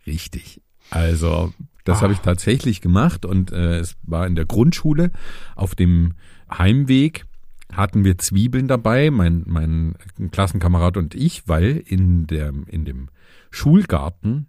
[0.07, 0.59] richtig.
[0.89, 2.01] Also, das Ah.
[2.03, 5.11] habe ich tatsächlich gemacht und äh, es war in der Grundschule
[5.55, 6.13] auf dem
[6.51, 7.25] Heimweg
[7.71, 9.95] hatten wir Zwiebeln dabei, mein, mein
[10.31, 13.09] Klassenkamerad und ich, weil in, der, in dem
[13.51, 14.47] Schulgarten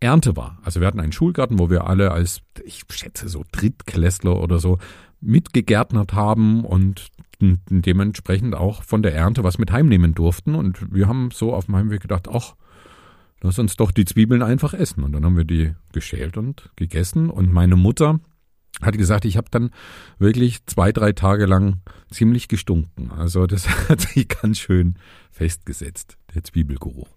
[0.00, 0.58] Ernte war.
[0.62, 4.78] Also wir hatten einen Schulgarten, wo wir alle als, ich schätze so Drittklässler oder so,
[5.20, 7.08] mitgegärtnert haben und
[7.40, 10.54] dementsprechend auch von der Ernte was mit heimnehmen durften.
[10.54, 12.54] Und wir haben so auf dem Heimweg gedacht, ach,
[13.40, 15.02] lass uns doch die Zwiebeln einfach essen.
[15.02, 17.30] Und dann haben wir die geschält und gegessen.
[17.30, 18.20] Und meine Mutter
[18.82, 19.70] hat gesagt, ich habe dann
[20.18, 23.10] wirklich zwei, drei Tage lang ziemlich gestunken.
[23.10, 24.96] Also das hat sich ganz schön
[25.30, 27.08] festgesetzt, der Zwiebelgeruch.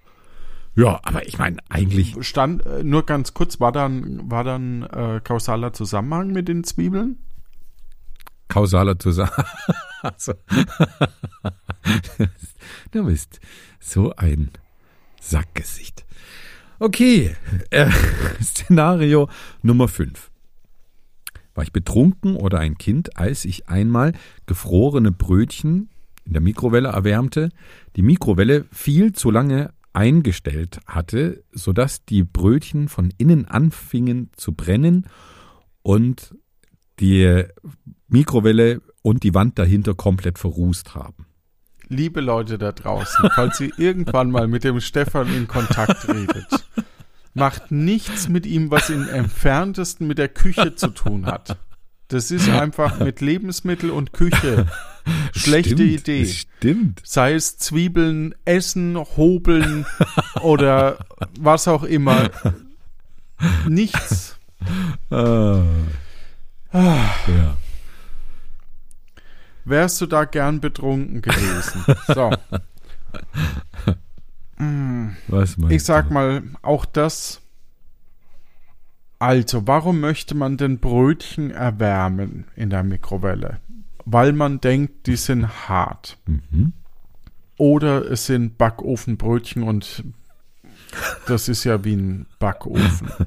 [0.75, 5.21] Ja, aber ich meine, eigentlich, Stand, äh, nur ganz kurz, war dann, war dann äh,
[5.23, 7.17] kausaler Zusammenhang mit den Zwiebeln?
[8.47, 9.45] kausaler Zusammenhang.
[10.01, 10.33] also,
[12.91, 13.39] du bist
[13.79, 14.51] so ein
[15.21, 16.05] Sackgesicht.
[16.79, 17.35] Okay,
[17.71, 17.89] äh,
[18.41, 19.29] Szenario
[19.61, 20.26] Nummer 5.
[21.57, 24.13] War ich betrunken oder ein Kind, als ich einmal
[24.45, 25.89] gefrorene Brötchen
[26.23, 27.49] in der Mikrowelle erwärmte,
[27.95, 35.07] die Mikrowelle viel zu lange eingestellt hatte, sodass die Brötchen von innen anfingen zu brennen
[35.81, 36.35] und
[36.99, 37.43] die
[38.07, 41.25] Mikrowelle und die Wand dahinter komplett verrußt haben.
[41.87, 46.67] Liebe Leute da draußen, falls ihr irgendwann mal mit dem Stefan in Kontakt redet,
[47.38, 51.58] macht nichts mit ihm, was im entferntesten mit der Küche zu tun hat.
[52.10, 54.65] Das ist einfach mit Lebensmittel und Küche.
[55.36, 56.26] Schlechte Stimmt, Idee.
[56.26, 57.02] Stimmt.
[57.04, 59.86] Sei es Zwiebeln, Essen, Hobeln
[60.41, 61.06] oder
[61.39, 62.30] was auch immer.
[63.67, 64.38] Nichts.
[65.10, 65.63] Ah.
[66.71, 67.58] Ja.
[69.65, 71.84] Wärst du da gern betrunken gewesen?
[72.08, 72.32] So.
[75.27, 76.13] Was meinst Ich sag du?
[76.13, 77.41] mal, auch das.
[79.19, 83.59] Also, warum möchte man denn Brötchen erwärmen in der Mikrowelle?
[84.05, 86.17] Weil man denkt, die sind hart.
[86.27, 86.73] Mhm.
[87.57, 90.03] Oder es sind Backofenbrötchen und
[91.27, 93.09] das ist ja wie ein Backofen.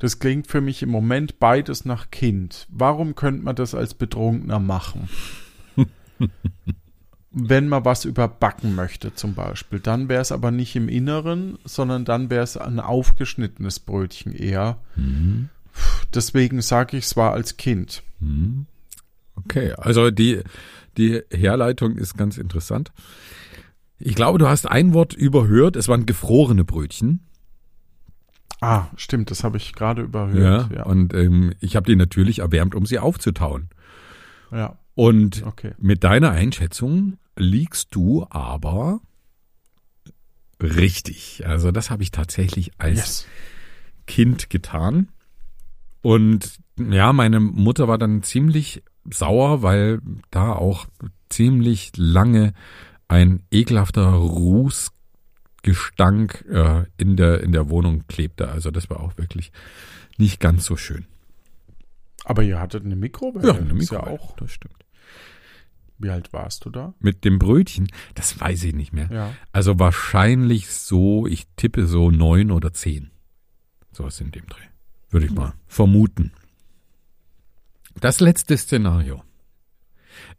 [0.00, 2.68] Das klingt für mich im Moment beides nach Kind.
[2.70, 5.08] Warum könnte man das als Betrunkener machen?
[7.30, 12.04] Wenn man was überbacken möchte zum Beispiel, dann wäre es aber nicht im Inneren, sondern
[12.06, 14.78] dann wäre es ein aufgeschnittenes Brötchen eher.
[14.96, 15.50] Mhm.
[16.14, 18.02] Deswegen sage ich es war als Kind.
[18.20, 18.66] Mhm.
[19.36, 20.42] Okay, also die,
[20.96, 22.92] die Herleitung ist ganz interessant.
[23.98, 25.76] Ich glaube, du hast ein Wort überhört.
[25.76, 27.20] Es waren gefrorene Brötchen.
[28.60, 30.70] Ah, stimmt, das habe ich gerade überhört.
[30.70, 33.68] Ja, Ja, und ähm, ich habe die natürlich erwärmt, um sie aufzutauen.
[34.50, 34.76] ja.
[34.98, 35.72] Und okay.
[35.78, 39.00] mit deiner Einschätzung liegst du aber
[40.60, 41.44] richtig.
[41.46, 43.24] Also das habe ich tatsächlich als Yes.
[44.08, 45.06] Kind getan.
[46.02, 50.00] Und ja, meine Mutter war dann ziemlich sauer, weil
[50.32, 50.86] da auch
[51.28, 52.52] ziemlich lange
[53.06, 58.48] ein ekelhafter Rußgestank äh, in der in der Wohnung klebte.
[58.48, 59.52] Also das war auch wirklich
[60.16, 61.06] nicht ganz so schön.
[62.24, 63.46] Aber ihr hattet eine Mikrowelle.
[63.46, 64.34] Ja, eine Ist ja Mikrowelle, auch.
[64.34, 64.74] das stimmt.
[65.98, 66.94] Wie alt warst du da?
[67.00, 69.08] Mit dem Brötchen, das weiß ich nicht mehr.
[69.10, 69.34] Ja.
[69.52, 73.10] Also wahrscheinlich so, ich tippe so neun oder zehn.
[73.92, 74.62] Sowas in dem Dreh.
[75.10, 76.32] Würde ich mal vermuten.
[78.00, 79.24] Das letzte Szenario.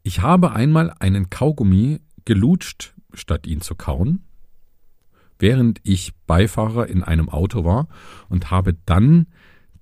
[0.04, 4.24] Ich habe einmal einen Kaugummi gelutscht, statt ihn zu kauen,
[5.40, 7.88] während ich Beifahrer in einem Auto war
[8.30, 9.28] und habe dann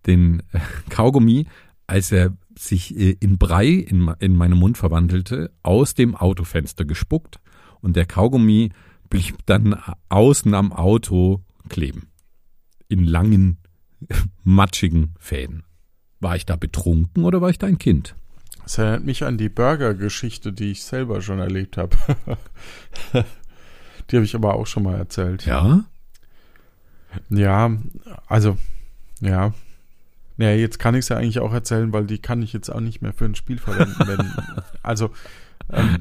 [0.08, 0.60] den äh,
[0.90, 1.48] Kaugummi,
[1.86, 7.40] als er sich äh, in Brei in, in meinem Mund verwandelte, aus dem Autofenster gespuckt
[7.82, 8.72] und der Kaugummi
[9.10, 12.10] blieb dann außen am Auto kleben.
[12.88, 13.58] In langen,
[14.44, 15.64] matschigen Fäden.
[16.20, 18.16] War ich da betrunken oder war ich da ein Kind?
[18.64, 21.96] Das erinnert mich an die Burger-Geschichte, die ich selber schon erlebt habe.
[24.12, 25.46] die habe ich aber auch schon mal erzählt.
[25.46, 25.86] Ja?
[27.30, 27.72] Ja,
[28.28, 28.58] also,
[29.22, 29.54] ja.
[30.38, 32.80] Naja, jetzt kann ich es ja eigentlich auch erzählen, weil die kann ich jetzt auch
[32.80, 34.08] nicht mehr für ein Spiel verwenden.
[34.08, 34.34] wenn,
[34.84, 35.12] also,
[35.72, 36.00] ähm,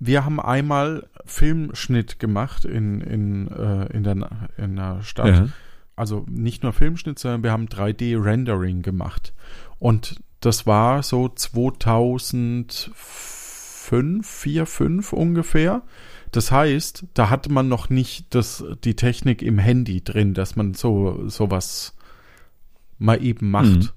[0.00, 5.28] wir haben einmal Filmschnitt gemacht in, in, äh, in, der, in der Stadt.
[5.28, 5.48] Ja.
[5.96, 9.34] Also nicht nur Filmschnitt, sondern wir haben 3D-Rendering gemacht.
[9.80, 15.82] Und das war so 2005, 4, 5 ungefähr.
[16.30, 20.74] Das heißt, da hatte man noch nicht das, die Technik im Handy drin, dass man
[20.74, 21.96] so sowas
[22.98, 23.88] mal eben macht, Mhm.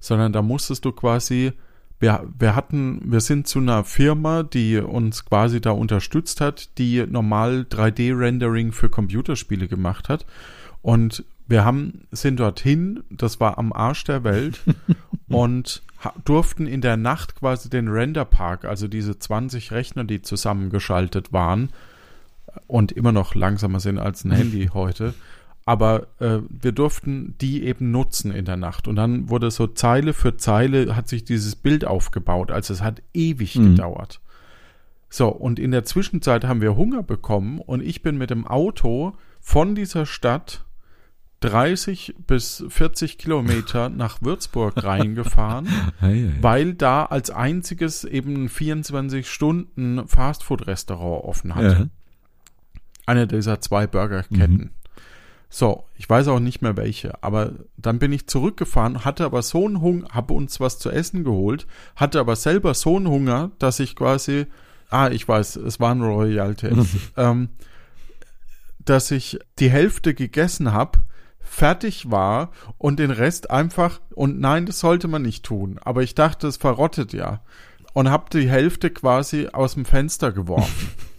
[0.00, 1.52] sondern da musstest du quasi
[1.98, 7.06] wir, wir hatten, wir sind zu einer Firma, die uns quasi da unterstützt hat, die
[7.06, 10.26] normal 3D-Rendering für Computerspiele gemacht hat.
[10.82, 14.60] Und wir haben, sind dorthin, das war am Arsch der Welt,
[15.28, 15.82] und
[16.24, 21.70] durften in der Nacht quasi den Renderpark, also diese 20 Rechner, die zusammengeschaltet waren
[22.66, 25.14] und immer noch langsamer sind als ein Handy heute,
[25.66, 28.88] aber äh, wir durften die eben nutzen in der Nacht.
[28.88, 32.50] Und dann wurde so Zeile für Zeile hat sich dieses Bild aufgebaut.
[32.50, 33.70] Also es hat ewig Mhm.
[33.74, 34.20] gedauert.
[35.10, 39.14] So, und in der Zwischenzeit haben wir Hunger bekommen und ich bin mit dem Auto
[39.40, 40.64] von dieser Stadt
[41.40, 45.66] 30 bis 40 Kilometer nach Würzburg reingefahren,
[46.00, 46.32] Hey, hey.
[46.40, 51.90] weil da als einziges eben ein 24 Stunden Fastfood-Restaurant offen hatte
[52.74, 52.80] Ja.
[53.06, 54.70] eine dieser zwei Burgerketten.
[55.48, 59.64] So, ich weiß auch nicht mehr welche, aber dann bin ich zurückgefahren, hatte aber so
[59.64, 63.78] einen Hunger, habe uns was zu essen geholt, hatte aber selber so einen Hunger, dass
[63.78, 64.46] ich quasi,
[64.90, 67.50] ah, ich weiß, es war ein Royal TS, ähm,
[68.84, 70.98] dass ich die Hälfte gegessen habe,
[71.38, 76.16] fertig war und den Rest einfach, und nein, das sollte man nicht tun, aber ich
[76.16, 77.40] dachte, es verrottet ja,
[77.92, 80.90] und habe die Hälfte quasi aus dem Fenster geworfen.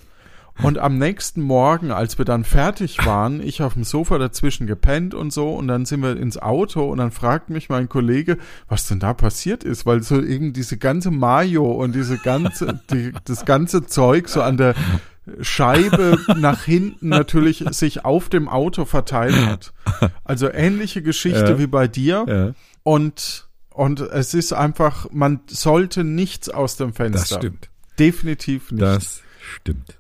[0.63, 5.13] Und am nächsten Morgen, als wir dann fertig waren, ich auf dem Sofa dazwischen gepennt
[5.13, 8.37] und so, und dann sind wir ins Auto und dann fragt mich mein Kollege,
[8.67, 13.13] was denn da passiert ist, weil so eben diese ganze Mayo und diese ganze, die,
[13.25, 14.73] das ganze Zeug so an der
[15.41, 19.73] Scheibe nach hinten natürlich sich auf dem Auto verteilt hat.
[20.23, 21.59] Also ähnliche Geschichte Ja.
[21.59, 22.25] wie bei dir.
[22.27, 22.51] Ja,
[22.83, 27.35] Und, und es ist einfach, man sollte nichts aus dem Fenster.
[27.35, 27.69] das stimmt.
[27.99, 28.81] Definitiv nicht.
[28.81, 29.96] Das stimmt.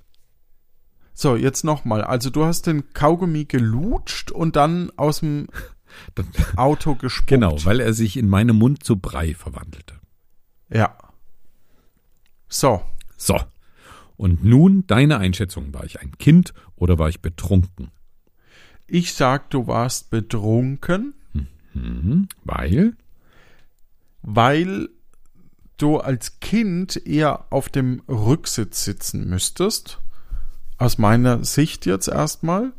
[1.19, 2.03] So, jetzt nochmal.
[2.03, 5.47] Also du hast den Kaugummi gelutscht und dann aus dem
[6.55, 7.27] Auto gespuckt.
[7.27, 9.95] Genau, weil er sich in meinem Mund zu Brei verwandelte.
[10.69, 10.95] Ja.
[12.47, 12.83] So,
[13.17, 13.39] So.
[14.15, 15.73] Und nun deine Einschätzung.
[15.73, 17.89] War ich ein Kind oder war ich betrunken?
[18.89, 21.13] ich sag, du warst betrunken,
[21.73, 22.27] Mhm.
[22.43, 22.95] Weil?
[24.21, 24.89] weil
[25.77, 29.99] du als Kind eher auf dem Rücksitz sitzen müsstest.
[30.77, 32.73] Aus meiner Sicht jetzt erstmal.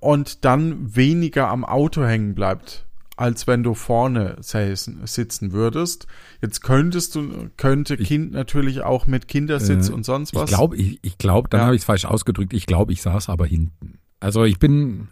[0.00, 2.84] Und dann weniger am Auto hängen bleibt,
[3.16, 6.08] als wenn du vorne sitzen würdest.
[6.40, 10.50] Jetzt könntest du, könnte Kind natürlich auch mit Kindersitz Äh, und sonst Ich was.
[10.50, 11.66] glaube, ich, ich glaube, dann Ja.
[11.66, 12.52] habe ich es falsch ausgedrückt.
[12.52, 13.98] Ich glaube, ich saß aber hinten.
[14.18, 15.06] Also ich bin,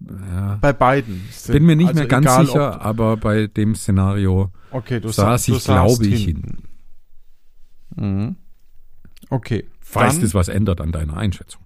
[0.00, 1.22] ja, bei beiden.
[1.30, 5.08] sind- bin mir nicht also mehr ganz egal, sicher, aber bei dem Szenario okay, du
[5.08, 6.64] saß sa- du ich, glaube ich, hinten.
[7.96, 8.36] Mhm.
[9.30, 9.64] Okay.
[9.80, 11.62] Falls das was ändert an deiner Einschätzung.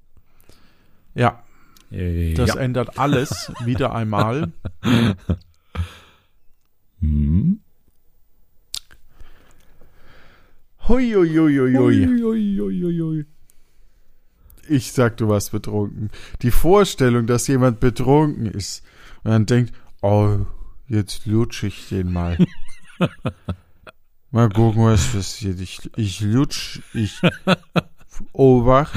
[1.19, 1.43] Ja,
[1.91, 2.57] das ja.
[2.57, 4.53] ändert alles wieder einmal.
[7.01, 7.61] Hm.
[10.89, 11.77] Hui, hui, hui,
[13.01, 13.27] hui.
[14.69, 16.11] Ich sag, du warst betrunken.
[16.43, 18.83] Die Vorstellung, dass jemand betrunken ist
[19.23, 20.39] und dann denkt, oh,
[20.89, 22.39] jetzt lutsch ich den mal.
[24.31, 25.61] mal gucken, was passiert.
[25.61, 27.21] Ich, ich lutsch, ich,
[28.33, 28.95] Obacht,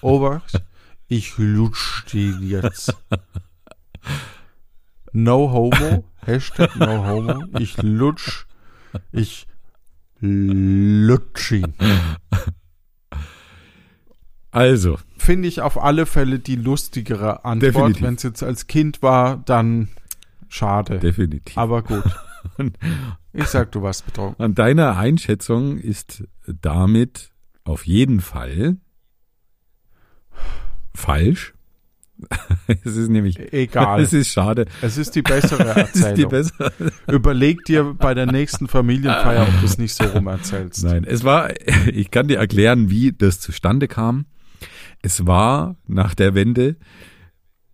[0.00, 0.62] Obacht,
[1.08, 2.94] ich lutsch den jetzt.
[5.12, 8.46] No homo, Hashtag no homo, ich lutsch,
[9.12, 9.46] ich
[10.20, 11.74] lutsch ihn.
[14.50, 17.74] Also, finde ich auf alle Fälle die lustigere Antwort.
[17.74, 18.02] Definitiv.
[18.02, 19.88] Wenn es jetzt als Kind war, dann
[20.48, 20.98] Schade.
[20.98, 21.56] definitiv.
[21.56, 22.04] Aber gut.
[23.32, 24.42] Ich sag, du warst betrunken.
[24.42, 27.32] Und deine Einschätzung ist damit
[27.64, 28.78] auf jeden Fall
[30.96, 31.54] falsch.
[32.66, 34.00] es ist nämlich, Egal.
[34.00, 34.66] es ist schade.
[34.80, 36.30] Es ist die bessere Es ist die Erzählung.
[36.30, 36.72] bessere.
[37.08, 40.82] Überleg dir bei der nächsten Familienfeier, ob du es nicht so rum erzählst.
[40.82, 41.50] Nein, es war,
[41.86, 44.26] ich kann dir erklären, wie das zustande kam.
[45.02, 46.76] Es war nach der Wende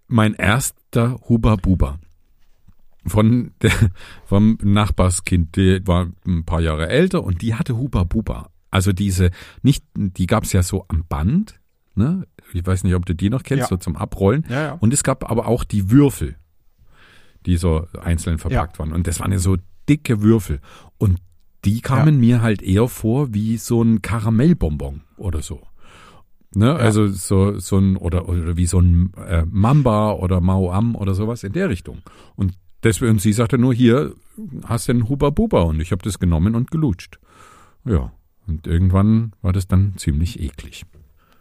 [0.09, 1.99] mein erster Huba Buba.
[3.07, 3.73] Von der,
[4.27, 8.51] vom Nachbarskind, die war ein paar Jahre älter und die hatte Huba Buba.
[8.71, 9.31] Also diese,
[9.63, 11.61] nicht, die gab's ja so am Band,
[11.95, 12.27] ne?
[12.55, 13.69] Ich weiß nicht, ob du die noch kennst, Ja.
[13.69, 14.45] so zum Abrollen.
[14.49, 14.73] Ja, ja.
[14.75, 16.37] Und es gab aber auch die Würfel,
[17.47, 18.93] die so einzeln verpackt waren.
[18.93, 19.57] Und das waren ja so
[19.89, 20.61] dicke Würfel.
[20.99, 21.19] Und
[21.65, 25.61] die kamen mir halt eher vor wie so ein Karamellbonbon oder so.
[26.55, 26.75] Ne?
[26.75, 31.45] Also so, so ein, oder, oder wie so ein äh, Mamba oder Mauam oder sowas
[31.45, 32.03] in der Richtung.
[32.37, 34.15] Und deswegen, und sie sagte nur, hier
[34.65, 35.63] hast du einen Huba Buba.
[35.63, 37.19] Und ich habe das genommen und gelutscht.
[37.85, 38.13] Ja.
[38.47, 40.85] Und irgendwann war das dann ziemlich eklig.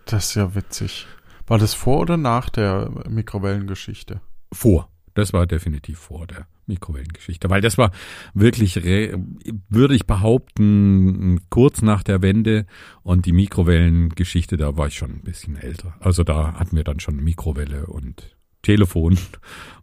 [0.06, 1.08] Das ist ja witzig.
[1.48, 4.22] War das vor oder nach der Mikrowellengeschichte?
[4.52, 4.90] Vor.
[5.14, 7.92] Das war definitiv vor der Mikrowellengeschichte, weil das war
[8.34, 12.66] wirklich, würde ich behaupten, kurz nach der Wende
[13.04, 15.96] und die Mikrowellengeschichte, da war ich schon ein bisschen älter.
[16.00, 19.18] Also da hatten wir dann schon Mikrowelle und Telefon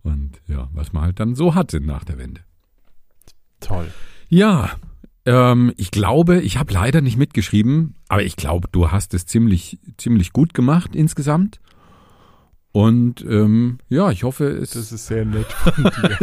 [0.02, 2.40] und ja, was man halt dann so hatte nach der Wende.
[3.60, 3.92] Toll.
[4.30, 4.70] Ja,
[5.28, 9.78] ähm, ich glaube, ich habe leider nicht mitgeschrieben, aber ich glaube, du hast es ziemlich,
[9.98, 11.60] ziemlich gut gemacht insgesamt.
[12.72, 16.18] Und ähm, ja, ich hoffe, es, Das ist sehr nett von dir.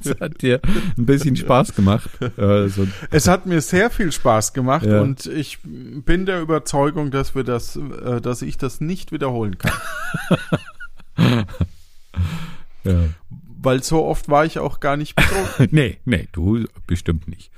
[0.00, 0.60] es hat dir
[0.96, 2.08] ein bisschen Spaß gemacht.
[2.38, 5.00] Äh, so, Es hat mir sehr viel Spaß gemacht Ja.
[5.00, 9.72] und ich bin der Überzeugung, dass wir das, äh, dass ich das nicht wiederholen kann.
[12.84, 13.04] ja.
[13.60, 15.68] Weil so oft war ich auch gar nicht betrunken.
[15.74, 17.50] Nee, nee, du bestimmt nicht.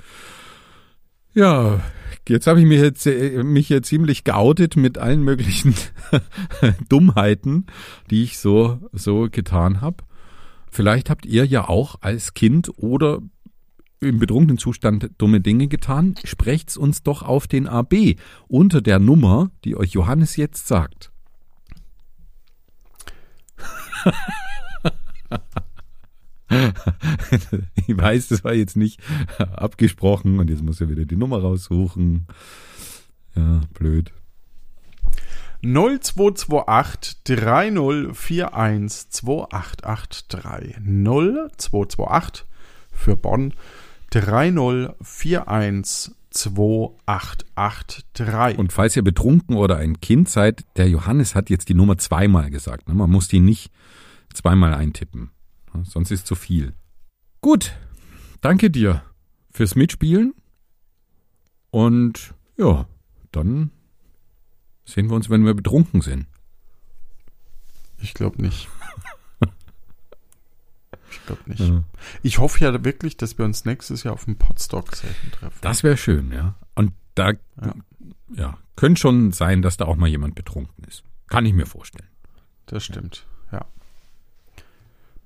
[1.36, 1.80] Ja,
[2.26, 5.74] jetzt habe ich mich jetzt äh, mich hier ziemlich geoutet mit allen möglichen
[6.88, 7.66] Dummheiten,
[8.10, 10.02] die ich so so getan habe.
[10.70, 13.20] Vielleicht habt ihr ja auch als Kind oder
[14.00, 16.14] im betrunkenen Zustand dumme Dinge getan.
[16.24, 18.16] Sprecht's uns doch auf den AB
[18.48, 21.12] unter der Nummer, die euch Johannes jetzt sagt.
[27.88, 29.00] ich weiß, das war jetzt nicht
[29.38, 32.28] abgesprochen und jetzt muss er wieder die Nummer raussuchen.
[33.34, 34.12] Ja, blöd.
[35.62, 42.46] 0228 3041 2883 0228
[42.92, 43.52] für Bonn
[44.10, 48.58] 3041 2883.
[48.58, 52.50] Und falls ihr betrunken oder ein Kind seid, der Johannes hat jetzt die Nummer zweimal
[52.50, 52.86] gesagt.
[52.88, 52.94] ne?
[52.94, 53.72] Man muss die nicht
[54.32, 55.30] zweimal eintippen.
[55.76, 55.84] Ne?
[55.84, 56.74] Sonst ist zu viel.
[57.40, 57.76] Gut,
[58.40, 59.02] danke dir
[59.50, 60.34] fürs Mitspielen.
[61.70, 62.86] Und ja,
[63.32, 63.70] dann
[64.84, 66.26] sehen wir uns, wenn wir betrunken sind.
[67.98, 68.68] Ich glaube nicht.
[71.08, 71.60] Ich glaube nicht.
[71.60, 71.82] Ja.
[72.22, 75.58] Ich hoffe ja wirklich, dass wir uns nächstes Jahr auf dem Podstock-Selten treffen.
[75.62, 76.56] Das wäre schön, ja.
[76.74, 77.74] Und da ja.
[78.34, 78.58] Ja.
[78.76, 81.04] könnte schon sein, dass da auch mal jemand betrunken ist.
[81.28, 82.08] Kann ich mir vorstellen.
[82.66, 83.26] Das stimmt.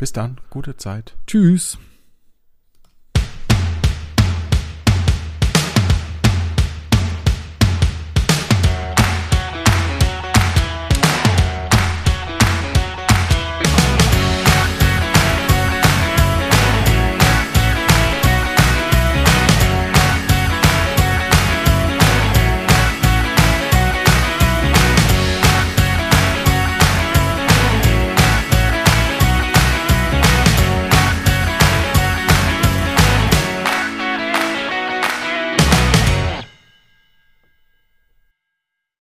[0.01, 1.15] Bis dann, gute Zeit.
[1.27, 1.77] Tschüss.